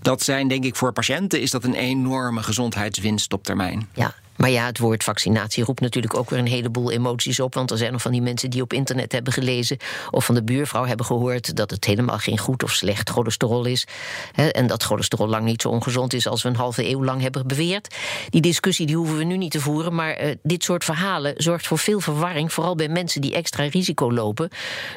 Dat 0.00 0.22
zijn, 0.22 0.48
denk 0.48 0.64
ik, 0.64 0.76
voor 0.76 0.92
patiënten 0.92 1.40
is 1.40 1.50
dat 1.50 1.64
een 1.64 1.74
enorme 1.74 2.42
gezondheidswinst 2.42 3.32
op 3.32 3.44
termijn. 3.44 3.88
Ja, 3.94 4.14
maar 4.36 4.50
ja, 4.50 4.66
het 4.66 4.78
woord 4.78 5.04
vaccinatie 5.04 5.64
roept 5.64 5.80
natuurlijk 5.80 6.14
ook 6.14 6.30
weer 6.30 6.38
een 6.38 6.46
heleboel 6.46 6.90
emoties 6.90 7.40
op. 7.40 7.54
Want 7.54 7.70
er 7.70 7.78
zijn 7.78 7.92
nog 7.92 8.02
van 8.02 8.12
die 8.12 8.22
mensen 8.22 8.50
die 8.50 8.62
op 8.62 8.72
internet 8.72 9.12
hebben 9.12 9.32
gelezen. 9.32 9.76
of 10.10 10.24
van 10.24 10.34
de 10.34 10.42
buurvrouw 10.42 10.84
hebben 10.84 11.06
gehoord. 11.06 11.56
dat 11.56 11.70
het 11.70 11.84
helemaal 11.84 12.18
geen 12.18 12.38
goed 12.38 12.62
of 12.62 12.70
slecht 12.70 13.10
cholesterol 13.10 13.64
is. 13.64 13.86
Hè, 14.32 14.48
en 14.48 14.66
dat 14.66 14.82
cholesterol 14.82 15.28
lang 15.28 15.44
niet 15.44 15.62
zo 15.62 15.68
ongezond 15.68 16.12
is 16.12 16.26
als 16.26 16.42
we 16.42 16.48
een 16.48 16.56
halve 16.56 16.88
eeuw 16.88 17.04
lang 17.04 17.20
hebben 17.20 17.46
beweerd. 17.46 17.94
Die 18.30 18.40
discussie 18.40 18.86
die 18.86 18.96
hoeven 18.96 19.16
we 19.16 19.24
nu 19.24 19.36
niet 19.36 19.50
te 19.50 19.60
voeren. 19.60 19.94
Maar 19.94 20.24
uh, 20.24 20.34
dit 20.42 20.64
soort 20.64 20.84
verhalen 20.84 21.34
zorgt 21.36 21.66
voor 21.66 21.78
veel 21.78 22.00
verwarring. 22.00 22.52
Vooral 22.52 22.74
bij 22.74 22.88
mensen 22.88 23.20
die 23.20 23.34
extra 23.34 23.64
risico 23.64 24.12
lopen. 24.12 24.48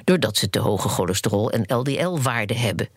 doordat 0.03 0.37
ze 0.37 0.49
te 0.49 0.59
hoge 0.59 0.89
cholesterol 0.89 1.51
en 1.51 1.77
LDL-waarden 1.77 2.57
hebben. 2.57 2.89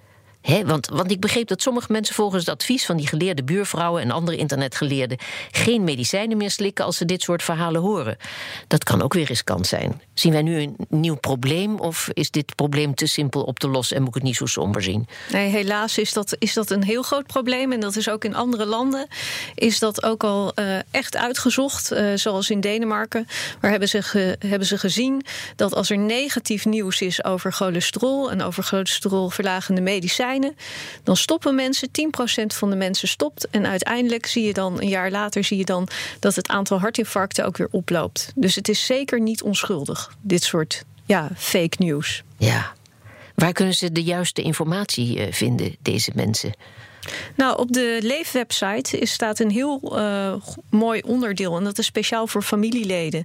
Want, 0.42 0.88
want 0.88 1.10
ik 1.10 1.20
begreep 1.20 1.48
dat 1.48 1.62
sommige 1.62 1.92
mensen 1.92 2.14
volgens 2.14 2.46
het 2.46 2.54
advies 2.54 2.86
van 2.86 2.96
die 2.96 3.06
geleerde 3.06 3.44
buurvrouwen 3.44 4.02
en 4.02 4.10
andere 4.10 4.36
internetgeleerden 4.36 5.18
geen 5.50 5.84
medicijnen 5.84 6.36
meer 6.36 6.50
slikken 6.50 6.84
als 6.84 6.96
ze 6.96 7.04
dit 7.04 7.22
soort 7.22 7.42
verhalen 7.42 7.80
horen. 7.80 8.16
Dat 8.66 8.84
kan 8.84 9.02
ook 9.02 9.12
weer 9.12 9.24
riskant 9.24 9.66
zijn. 9.66 10.02
Zien 10.14 10.32
wij 10.32 10.42
nu 10.42 10.60
een 10.60 10.76
nieuw 10.88 11.14
probleem 11.14 11.78
of 11.78 12.08
is 12.12 12.30
dit 12.30 12.54
probleem 12.54 12.94
te 12.94 13.06
simpel 13.06 13.42
op 13.42 13.58
te 13.58 13.68
lossen 13.68 13.96
en 13.96 14.02
moet 14.02 14.10
ik 14.10 14.14
het 14.14 14.24
niet 14.24 14.36
zo 14.36 14.46
somber 14.46 14.82
zien? 14.82 15.08
Nee, 15.32 15.48
helaas 15.48 15.98
is 15.98 16.12
dat, 16.12 16.36
is 16.38 16.54
dat 16.54 16.70
een 16.70 16.84
heel 16.84 17.02
groot 17.02 17.26
probleem 17.26 17.72
en 17.72 17.80
dat 17.80 17.96
is 17.96 18.08
ook 18.08 18.24
in 18.24 18.34
andere 18.34 18.66
landen 18.66 19.06
is 19.54 19.78
dat 19.78 20.02
ook 20.02 20.24
al 20.24 20.52
uh, 20.54 20.76
echt 20.90 21.16
uitgezocht, 21.16 21.92
uh, 21.92 22.12
zoals 22.14 22.50
in 22.50 22.60
Denemarken. 22.60 23.26
Waar 23.60 23.70
hebben 23.70 23.88
ze, 23.88 24.36
hebben 24.38 24.68
ze 24.68 24.78
gezien 24.78 25.24
dat 25.56 25.74
als 25.74 25.90
er 25.90 25.98
negatief 25.98 26.64
nieuws 26.64 27.00
is 27.00 27.24
over 27.24 27.52
cholesterol 27.52 28.30
en 28.30 28.42
over 28.42 28.62
cholesterolverlagende 28.62 29.80
medicijnen 29.80 30.31
dan 31.02 31.16
stoppen 31.16 31.54
mensen, 31.54 31.88
10% 31.88 32.46
van 32.46 32.70
de 32.70 32.76
mensen 32.76 33.08
stopt. 33.08 33.48
En 33.50 33.66
uiteindelijk 33.66 34.26
zie 34.26 34.42
je 34.46 34.52
dan, 34.52 34.80
een 34.80 34.88
jaar 34.88 35.10
later, 35.10 35.44
zie 35.44 35.58
je 35.58 35.64
dan 35.64 35.88
dat 36.18 36.34
het 36.34 36.48
aantal 36.48 36.80
hartinfarcten 36.80 37.44
ook 37.44 37.56
weer 37.56 37.68
oploopt. 37.70 38.32
Dus 38.34 38.54
het 38.54 38.68
is 38.68 38.86
zeker 38.86 39.20
niet 39.20 39.42
onschuldig, 39.42 40.16
dit 40.20 40.42
soort 40.42 40.84
ja, 41.04 41.30
fake 41.36 41.76
news. 41.78 42.22
Ja. 42.36 42.72
Waar 43.34 43.52
kunnen 43.52 43.74
ze 43.74 43.92
de 43.92 44.02
juiste 44.02 44.42
informatie 44.42 45.18
uh, 45.18 45.32
vinden, 45.32 45.76
deze 45.82 46.10
mensen? 46.14 46.52
Nou, 47.36 47.58
op 47.58 47.72
de 47.72 47.98
Leefwebsite 48.02 48.98
staat 49.02 49.38
een 49.38 49.50
heel 49.50 49.98
uh, 49.98 50.34
mooi 50.70 51.00
onderdeel. 51.00 51.56
En 51.56 51.64
dat 51.64 51.78
is 51.78 51.86
speciaal 51.86 52.26
voor 52.26 52.42
familieleden. 52.42 53.24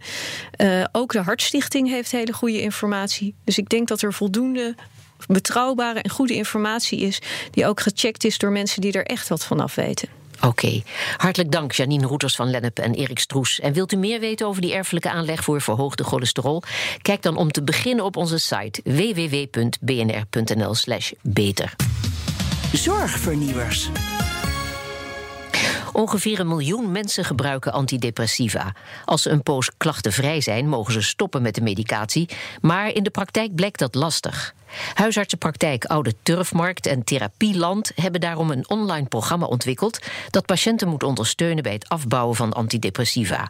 Uh, 0.57 0.83
ook 0.91 1.11
de 1.11 1.21
Hartstichting 1.21 1.89
heeft 1.89 2.11
hele 2.11 2.33
goede 2.33 2.61
informatie. 2.61 3.35
Dus 3.43 3.57
ik 3.57 3.69
denk 3.69 3.87
dat 3.87 4.01
er 4.01 4.13
voldoende 4.13 4.75
betrouwbare 5.27 5.99
en 5.99 6.09
goede 6.09 6.33
informatie 6.33 6.99
is, 6.99 7.19
die 7.51 7.67
ook 7.67 7.79
gecheckt 7.79 8.23
is 8.23 8.37
door 8.37 8.51
mensen 8.51 8.81
die 8.81 8.91
er 8.91 9.05
echt 9.05 9.27
wat 9.27 9.45
van 9.45 9.59
af 9.59 9.75
weten. 9.75 10.09
Oké. 10.37 10.47
Okay. 10.47 10.83
Hartelijk 11.17 11.51
dank, 11.51 11.71
Janine 11.71 12.05
Roeters 12.05 12.35
van 12.35 12.49
Lennep 12.49 12.79
en 12.79 12.93
Erik 12.93 13.19
Stroes. 13.19 13.59
En 13.59 13.73
wilt 13.73 13.93
u 13.93 13.95
meer 13.95 14.19
weten 14.19 14.47
over 14.47 14.61
die 14.61 14.73
erfelijke 14.73 15.09
aanleg 15.09 15.43
voor 15.43 15.61
verhoogde 15.61 16.03
cholesterol? 16.03 16.63
Kijk 17.01 17.21
dan 17.21 17.37
om 17.37 17.51
te 17.51 17.63
beginnen 17.63 18.05
op 18.05 18.17
onze 18.17 18.37
site 18.37 18.81
www.bnr.nl/slash 18.83 21.11
beter. 21.21 21.75
Zorgvernieuwers. 22.73 23.89
Ongeveer 25.97 26.39
een 26.39 26.47
miljoen 26.47 26.91
mensen 26.91 27.25
gebruiken 27.25 27.73
antidepressiva. 27.73 28.73
Als 29.05 29.21
ze 29.21 29.29
een 29.29 29.43
poos 29.43 29.71
klachtenvrij 29.77 30.41
zijn, 30.41 30.69
mogen 30.69 30.93
ze 30.93 31.01
stoppen 31.01 31.41
met 31.41 31.55
de 31.55 31.61
medicatie. 31.61 32.29
Maar 32.61 32.89
in 32.89 33.03
de 33.03 33.09
praktijk 33.09 33.55
blijkt 33.55 33.79
dat 33.79 33.95
lastig. 33.95 34.53
Huisartsenpraktijk 34.93 35.85
Oude 35.85 36.13
Turfmarkt 36.23 36.85
en 36.85 37.03
Therapieland 37.03 37.91
hebben 37.95 38.21
daarom 38.21 38.51
een 38.51 38.69
online 38.69 39.07
programma 39.07 39.45
ontwikkeld 39.45 39.99
dat 40.29 40.45
patiënten 40.45 40.87
moet 40.87 41.03
ondersteunen 41.03 41.63
bij 41.63 41.73
het 41.73 41.89
afbouwen 41.89 42.35
van 42.35 42.53
antidepressiva. 42.53 43.49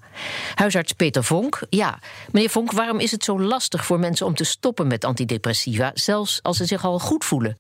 Huisarts 0.56 0.94
Peter 0.94 1.24
Vonk, 1.24 1.62
ja, 1.70 2.00
meneer 2.32 2.50
Vonk, 2.50 2.72
waarom 2.72 3.00
is 3.00 3.12
het 3.12 3.24
zo 3.24 3.42
lastig 3.42 3.86
voor 3.86 4.00
mensen 4.00 4.26
om 4.26 4.36
te 4.36 4.44
stoppen 4.44 4.88
met 4.88 5.06
antidepressiva, 5.06 5.92
zelfs 5.94 6.40
als 6.44 6.58
ze 6.58 6.66
zich 6.66 6.86
al 6.86 7.00
goed 7.00 7.26
voelen? 7.26 7.58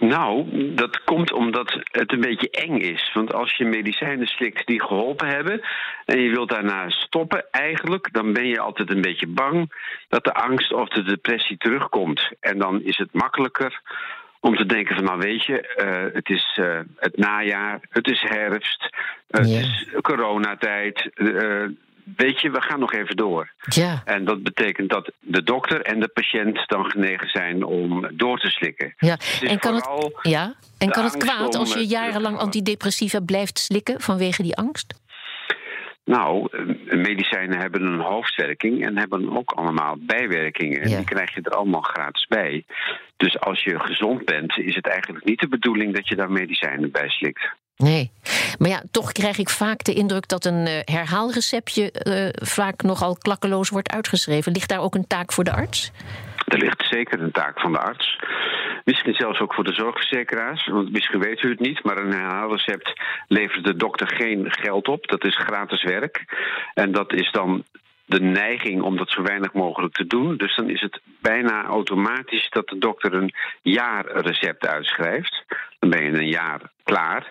Nou, 0.00 0.46
dat 0.74 1.04
komt 1.04 1.32
omdat 1.32 1.80
het 1.90 2.12
een 2.12 2.20
beetje 2.20 2.50
eng 2.50 2.76
is. 2.76 3.10
Want 3.14 3.34
als 3.34 3.56
je 3.56 3.64
medicijnen 3.64 4.26
slikt 4.26 4.66
die 4.66 4.82
geholpen 4.82 5.28
hebben 5.28 5.60
en 6.04 6.20
je 6.20 6.30
wilt 6.30 6.50
daarna 6.50 6.90
stoppen, 6.90 7.44
eigenlijk, 7.50 8.12
dan 8.12 8.32
ben 8.32 8.46
je 8.46 8.60
altijd 8.60 8.90
een 8.90 9.00
beetje 9.00 9.26
bang 9.26 9.72
dat 10.08 10.24
de 10.24 10.34
angst 10.34 10.72
of 10.72 10.88
de 10.88 11.02
depressie 11.02 11.56
terugkomt. 11.56 12.30
En 12.40 12.58
dan 12.58 12.82
is 12.82 12.96
het 12.96 13.12
makkelijker 13.12 13.80
om 14.40 14.56
te 14.56 14.66
denken 14.66 14.94
van 14.94 15.04
nou 15.04 15.18
weet 15.18 15.44
je, 15.44 15.74
uh, 15.84 16.14
het 16.14 16.28
is 16.28 16.58
uh, 16.60 16.80
het 16.96 17.16
najaar, 17.16 17.80
het 17.90 18.08
is 18.08 18.20
herfst, 18.28 18.88
uh, 19.30 19.44
ja. 19.44 19.56
het 19.56 19.64
is 19.64 19.94
coronatijd 20.00 21.10
weet 22.16 22.40
je, 22.40 22.50
we 22.50 22.60
gaan 22.60 22.80
nog 22.80 22.92
even 22.92 23.16
door. 23.16 23.50
Ja. 23.58 24.02
En 24.04 24.24
dat 24.24 24.42
betekent 24.42 24.90
dat 24.90 25.12
de 25.20 25.42
dokter 25.42 25.80
en 25.82 26.00
de 26.00 26.08
patiënt 26.08 26.62
dan 26.66 26.90
genegen 26.90 27.28
zijn 27.28 27.64
om 27.64 28.06
door 28.12 28.38
te 28.38 28.50
slikken. 28.50 28.94
Ja, 28.96 29.16
en 29.40 29.58
kan 29.58 29.74
het, 29.74 29.88
ja? 30.22 30.54
En 30.78 30.90
kan 30.90 31.04
het 31.04 31.16
kwaad 31.16 31.54
als 31.56 31.74
je 31.74 31.86
jarenlang 31.86 32.36
antidepressiva 32.38 33.20
blijft 33.20 33.58
slikken 33.58 34.00
vanwege 34.00 34.42
die 34.42 34.56
angst? 34.56 34.98
Nou, 36.04 36.48
eh, 36.50 36.96
medicijnen 36.96 37.58
hebben 37.58 37.82
een 37.82 38.00
hoofdwerking 38.00 38.86
en 38.86 38.98
hebben 38.98 39.36
ook 39.36 39.50
allemaal 39.50 39.96
bijwerkingen. 39.98 40.80
En 40.80 40.88
Ja. 40.88 40.96
die 40.96 41.04
krijg 41.06 41.34
je 41.34 41.40
er 41.42 41.56
allemaal 41.56 41.80
gratis 41.80 42.26
bij. 42.26 42.64
Dus 43.16 43.40
als 43.40 43.62
je 43.62 43.80
gezond 43.80 44.24
bent, 44.24 44.58
is 44.58 44.74
het 44.74 44.86
eigenlijk 44.86 45.24
niet 45.24 45.40
de 45.40 45.48
bedoeling 45.48 45.94
dat 45.94 46.08
je 46.08 46.16
daar 46.16 46.30
medicijnen 46.30 46.90
bij 46.90 47.08
slikt. 47.08 47.48
Nee. 47.80 48.10
Maar 48.58 48.68
ja, 48.68 48.82
toch 48.90 49.12
krijg 49.12 49.38
ik 49.38 49.48
vaak 49.48 49.84
de 49.84 49.94
indruk 49.94 50.28
dat 50.28 50.44
een 50.44 50.66
eh, 50.66 50.80
herhaalreceptje 50.84 51.92
eh, 51.92 52.28
vaak 52.46 52.82
nogal 52.82 53.16
klakkeloos 53.16 53.68
wordt 53.68 53.92
uitgeschreven. 53.92 54.52
Ligt 54.52 54.68
daar 54.68 54.80
ook 54.80 54.94
een 54.94 55.06
taak 55.06 55.32
voor 55.32 55.44
de 55.44 55.52
arts? 55.52 55.92
Er 56.46 56.58
ligt 56.58 56.86
zeker 56.90 57.20
een 57.20 57.30
taak 57.30 57.60
van 57.60 57.72
de 57.72 57.78
arts. 57.78 58.18
Misschien 58.84 59.14
zelfs 59.14 59.40
ook 59.40 59.54
voor 59.54 59.64
de 59.64 59.74
zorgverzekeraars. 59.74 60.66
Want 60.66 60.92
misschien 60.92 61.20
weet 61.20 61.42
u 61.42 61.48
het 61.48 61.60
niet, 61.60 61.84
maar 61.84 61.98
een 61.98 62.12
herhaalrecept 62.12 62.92
levert 63.28 63.64
de 63.64 63.76
dokter 63.76 64.08
geen 64.08 64.46
geld 64.48 64.88
op. 64.88 65.08
Dat 65.08 65.24
is 65.24 65.36
gratis 65.36 65.82
werk. 65.82 66.24
En 66.74 66.92
dat 66.92 67.12
is 67.12 67.30
dan 67.32 67.64
de 68.04 68.20
neiging 68.20 68.82
om 68.82 68.96
dat 68.96 69.10
zo 69.10 69.22
weinig 69.22 69.52
mogelijk 69.52 69.94
te 69.94 70.06
doen. 70.06 70.36
Dus 70.36 70.56
dan 70.56 70.70
is 70.70 70.80
het 70.80 71.00
bijna 71.20 71.64
automatisch 71.64 72.48
dat 72.50 72.68
de 72.68 72.78
dokter 72.78 73.14
een 73.14 73.34
jaarrecept 73.62 74.66
uitschrijft. 74.66 75.44
Dan 75.80 75.90
ben 75.90 76.04
je 76.04 76.18
een 76.18 76.28
jaar 76.28 76.60
klaar. 76.82 77.22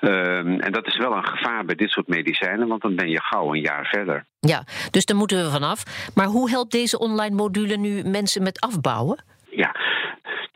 Ehm, 0.00 0.60
en 0.60 0.72
dat 0.72 0.86
is 0.86 0.96
wel 0.96 1.12
een 1.16 1.26
gevaar 1.26 1.64
bij 1.64 1.74
dit 1.74 1.90
soort 1.90 2.08
medicijnen, 2.08 2.68
want 2.68 2.82
dan 2.82 2.94
ben 2.94 3.08
je 3.08 3.20
gauw 3.22 3.54
een 3.54 3.60
jaar 3.60 3.86
verder. 3.86 4.24
Ja, 4.40 4.64
dus 4.90 5.04
daar 5.04 5.16
moeten 5.16 5.44
we 5.44 5.50
vanaf. 5.50 6.10
Maar 6.14 6.26
hoe 6.26 6.50
helpt 6.50 6.72
deze 6.72 6.98
online 6.98 7.34
module 7.34 7.76
nu 7.76 8.02
mensen 8.02 8.42
met 8.42 8.60
afbouwen? 8.60 9.24
Ja, 9.50 9.76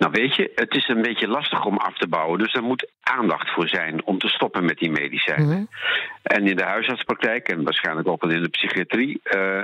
nou 0.01 0.13
weet 0.13 0.35
je, 0.35 0.53
het 0.55 0.75
is 0.75 0.89
een 0.89 1.03
beetje 1.03 1.29
lastig 1.29 1.65
om 1.65 1.77
af 1.77 1.99
te 1.99 2.09
bouwen. 2.09 2.39
Dus 2.39 2.55
er 2.55 2.63
moet 2.63 2.91
aandacht 3.03 3.51
voor 3.51 3.69
zijn 3.69 4.05
om 4.05 4.19
te 4.19 4.29
stoppen 4.29 4.65
met 4.65 4.79
die 4.79 4.91
medicijnen. 4.91 5.49
Mhm. 5.49 5.65
En 6.23 6.47
in 6.47 6.57
de 6.57 6.65
huisartspraktijk 6.65 7.49
en 7.49 7.65
waarschijnlijk 7.65 8.09
ook 8.09 8.23
wel 8.23 8.31
in 8.31 8.43
de 8.43 8.49
psychiatrie 8.49 9.21
eh, 9.23 9.59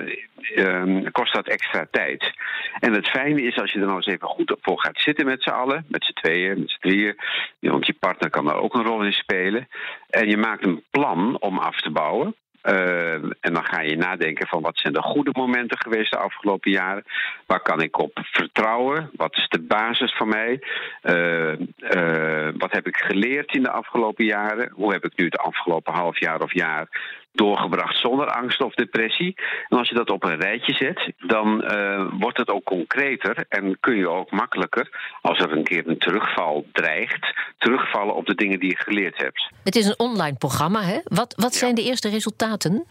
eh, 0.54 1.06
kost 1.12 1.34
dat 1.34 1.46
extra 1.46 1.86
tijd. 1.90 2.32
En 2.78 2.92
het 2.92 3.08
fijne 3.08 3.42
is 3.42 3.58
als 3.60 3.72
je 3.72 3.78
er 3.78 3.84
nou 3.84 3.96
eens 3.96 4.06
even 4.06 4.28
goed 4.28 4.56
voor 4.60 4.80
gaat 4.80 5.00
zitten 5.00 5.26
met 5.26 5.42
z'n 5.42 5.50
allen, 5.50 5.84
met 5.88 6.04
z'n 6.04 6.12
tweeën, 6.12 6.58
met 6.58 6.70
z'n 6.70 6.80
drieën. 6.80 7.16
Want 7.60 7.86
je 7.86 7.94
partner 7.98 8.30
kan 8.30 8.44
daar 8.44 8.60
ook 8.60 8.74
een 8.74 8.84
rol 8.84 9.02
in 9.02 9.12
spelen. 9.12 9.68
En 10.10 10.28
je 10.28 10.36
maakt 10.36 10.64
een 10.64 10.84
plan 10.90 11.40
om 11.40 11.58
af 11.58 11.80
te 11.80 11.90
bouwen. 11.90 12.34
Uh, 12.68 13.12
en 13.40 13.52
dan 13.52 13.64
ga 13.64 13.80
je 13.80 13.96
nadenken 13.96 14.46
van 14.46 14.62
wat 14.62 14.78
zijn 14.78 14.92
de 14.92 15.02
goede 15.02 15.30
momenten 15.32 15.78
geweest 15.78 16.10
de 16.10 16.18
afgelopen 16.18 16.70
jaren. 16.70 17.04
Waar 17.46 17.60
kan 17.60 17.80
ik 17.80 17.98
op 17.98 18.18
vertrouwen? 18.22 19.10
Wat 19.16 19.36
is 19.36 19.48
de 19.48 19.60
basis 19.60 20.16
van 20.16 20.28
mij? 20.28 20.62
Uh, 21.02 21.52
uh, 21.96 22.48
wat 22.56 22.72
heb 22.72 22.86
ik 22.86 22.96
geleerd 22.96 23.54
in 23.54 23.62
de 23.62 23.70
afgelopen 23.70 24.24
jaren? 24.24 24.70
Hoe 24.72 24.92
heb 24.92 25.04
ik 25.04 25.12
nu 25.16 25.24
het 25.24 25.38
afgelopen 25.38 25.92
half 25.92 26.20
jaar 26.20 26.40
of 26.40 26.52
jaar 26.52 26.88
doorgebracht 27.36 28.00
zonder 28.00 28.26
angst 28.26 28.60
of 28.60 28.74
depressie? 28.74 29.34
En 29.68 29.78
als 29.78 29.88
je 29.88 29.94
dat 29.94 30.10
op 30.10 30.24
een 30.24 30.40
rijtje 30.40 30.72
zet, 30.72 31.12
dan 31.18 31.64
uh, 31.64 32.06
wordt 32.18 32.38
het 32.38 32.48
ook 32.48 32.64
concreter 32.64 33.44
en 33.48 33.76
kun 33.80 33.96
je 33.96 34.08
ook 34.08 34.30
makkelijker, 34.30 35.16
als 35.20 35.38
er 35.38 35.52
een 35.52 35.64
keer 35.64 35.88
een 35.88 35.98
terugval 35.98 36.66
dreigt, 36.72 37.34
terugvallen 37.58 38.14
op 38.14 38.26
de 38.26 38.34
dingen 38.34 38.60
die 38.60 38.70
je 38.70 38.76
geleerd 38.76 39.16
hebt. 39.16 39.50
Het 39.64 39.76
is 39.76 39.86
een 39.86 39.98
online 39.98 40.36
programma, 40.36 40.82
hè? 40.82 40.98
Wat, 41.04 41.34
wat 41.36 41.54
zijn 41.54 41.74
de 41.74 41.82
eerste 41.82 42.08
resultaten? 42.08 42.86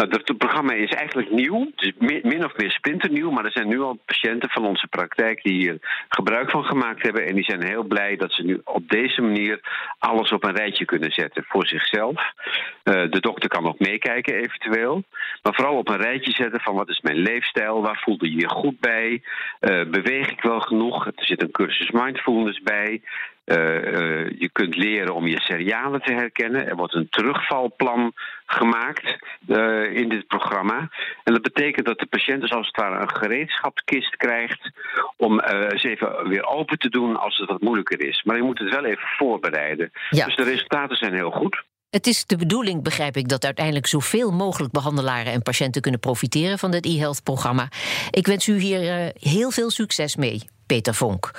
Nou, 0.00 0.12
het 0.12 0.38
programma 0.38 0.72
is 0.72 0.90
eigenlijk 0.90 1.30
nieuw, 1.30 1.70
dus 1.74 1.92
min 1.98 2.44
of 2.44 2.56
meer 2.56 2.70
splinternieuw, 2.70 3.30
maar 3.30 3.44
er 3.44 3.52
zijn 3.52 3.68
nu 3.68 3.80
al 3.80 3.98
patiënten 4.04 4.50
van 4.50 4.66
onze 4.66 4.86
praktijk 4.86 5.42
die 5.42 5.52
hier 5.52 5.78
gebruik 6.08 6.50
van 6.50 6.64
gemaakt 6.64 7.02
hebben. 7.02 7.26
En 7.26 7.34
die 7.34 7.44
zijn 7.44 7.66
heel 7.66 7.82
blij 7.82 8.16
dat 8.16 8.32
ze 8.32 8.42
nu 8.42 8.60
op 8.64 8.88
deze 8.88 9.20
manier 9.20 9.60
alles 9.98 10.32
op 10.32 10.44
een 10.44 10.56
rijtje 10.56 10.84
kunnen 10.84 11.12
zetten 11.12 11.44
voor 11.48 11.66
zichzelf. 11.66 12.22
Uh, 12.84 13.10
de 13.10 13.20
dokter 13.20 13.48
kan 13.48 13.66
ook 13.66 13.78
meekijken 13.78 14.34
eventueel, 14.34 15.02
maar 15.42 15.54
vooral 15.54 15.76
op 15.76 15.88
een 15.88 16.00
rijtje 16.00 16.32
zetten 16.32 16.60
van 16.60 16.74
wat 16.74 16.88
is 16.88 17.00
mijn 17.00 17.16
leefstijl, 17.16 17.82
waar 17.82 18.00
voelde 18.04 18.30
je 18.30 18.40
je 18.40 18.48
goed 18.48 18.80
bij, 18.80 19.22
uh, 19.60 19.84
beweeg 19.90 20.30
ik 20.30 20.42
wel 20.42 20.60
genoeg, 20.60 21.06
er 21.06 21.12
zit 21.16 21.42
een 21.42 21.50
cursus 21.50 21.90
mindfulness 21.90 22.60
bij. 22.62 23.02
Uh, 23.50 23.56
uh, 23.56 24.30
je 24.38 24.48
kunt 24.52 24.76
leren 24.76 25.14
om 25.14 25.26
je 25.26 25.40
serialen 25.40 26.02
te 26.02 26.12
herkennen. 26.12 26.68
Er 26.68 26.76
wordt 26.76 26.94
een 26.94 27.08
terugvalplan 27.10 28.12
gemaakt 28.46 29.16
uh, 29.48 29.96
in 29.96 30.08
dit 30.08 30.26
programma. 30.26 30.88
En 31.24 31.32
dat 31.32 31.42
betekent 31.42 31.86
dat 31.86 31.98
de 31.98 32.06
patiënt 32.06 32.40
dus 32.40 32.52
als 32.52 32.66
het 32.66 32.76
ware 32.76 33.00
een 33.00 33.16
gereedschapskist 33.16 34.16
krijgt 34.16 34.70
om 35.16 35.40
eens 35.40 35.82
even 35.82 36.28
weer 36.28 36.46
open 36.46 36.78
te 36.78 36.88
doen 36.88 37.16
als 37.16 37.36
het 37.36 37.48
wat 37.48 37.60
moeilijker 37.60 38.00
is. 38.00 38.22
Maar 38.22 38.36
je 38.36 38.42
moet 38.42 38.58
het 38.58 38.74
wel 38.74 38.84
even 38.84 39.08
voorbereiden. 39.16 39.90
Ja. 40.10 40.24
Dus 40.24 40.36
de 40.36 40.42
resultaten 40.42 40.96
zijn 40.96 41.14
heel 41.14 41.30
goed. 41.30 41.64
Het 41.90 42.06
is 42.06 42.26
de 42.26 42.36
bedoeling, 42.36 42.82
begrijp 42.82 43.16
ik, 43.16 43.28
dat 43.28 43.44
uiteindelijk 43.44 43.86
zoveel 43.86 44.30
mogelijk 44.30 44.72
behandelaren 44.72 45.32
en 45.32 45.42
patiënten 45.42 45.82
kunnen 45.82 46.00
profiteren 46.00 46.58
van 46.58 46.70
dit 46.70 46.86
e-health-programma. 46.86 47.68
Ik 48.10 48.26
wens 48.26 48.46
u 48.46 48.58
hier 48.58 48.82
uh, 48.82 49.08
heel 49.14 49.50
veel 49.50 49.70
succes 49.70 50.16
mee. 50.16 50.42
Peter 50.70 50.94
Vonk. 50.94 51.30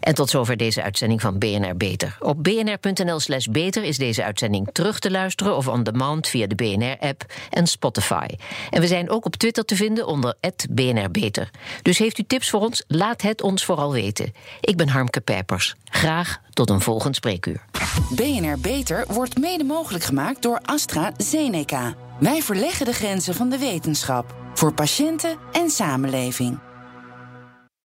En 0.00 0.14
tot 0.14 0.30
zover 0.30 0.56
deze 0.56 0.82
uitzending 0.82 1.20
van 1.20 1.38
BNR 1.38 1.76
Beter. 1.76 2.16
Op 2.20 2.44
bnr.nl/slash 2.44 3.46
beter 3.46 3.84
is 3.84 3.98
deze 3.98 4.24
uitzending 4.24 4.68
terug 4.72 4.98
te 4.98 5.10
luisteren 5.10 5.56
of 5.56 5.68
on 5.68 5.82
demand 5.82 6.28
via 6.28 6.46
de 6.46 6.54
BNR-app 6.54 7.24
en 7.50 7.66
Spotify. 7.66 8.26
En 8.70 8.80
we 8.80 8.86
zijn 8.86 9.10
ook 9.10 9.24
op 9.24 9.36
Twitter 9.36 9.64
te 9.64 9.76
vinden 9.76 10.06
onder 10.06 10.34
BNR 10.70 11.10
Beter. 11.10 11.50
Dus 11.82 11.98
heeft 11.98 12.18
u 12.18 12.22
tips 12.22 12.50
voor 12.50 12.60
ons? 12.60 12.84
Laat 12.86 13.22
het 13.22 13.42
ons 13.42 13.64
vooral 13.64 13.92
weten. 13.92 14.32
Ik 14.60 14.76
ben 14.76 14.88
Harmke 14.88 15.20
Pijpers. 15.20 15.74
Graag 15.84 16.40
tot 16.52 16.70
een 16.70 16.80
volgend 16.80 17.16
spreekuur. 17.16 17.64
BNR 18.10 18.58
Beter 18.58 19.04
wordt 19.08 19.38
mede 19.38 19.64
mogelijk 19.64 20.04
gemaakt 20.04 20.42
door 20.42 20.60
AstraZeneca. 20.62 21.94
Wij 22.20 22.42
verleggen 22.42 22.86
de 22.86 22.92
grenzen 22.92 23.34
van 23.34 23.48
de 23.48 23.58
wetenschap 23.58 24.34
voor 24.54 24.74
patiënten 24.74 25.38
en 25.52 25.70
samenleving. 25.70 26.69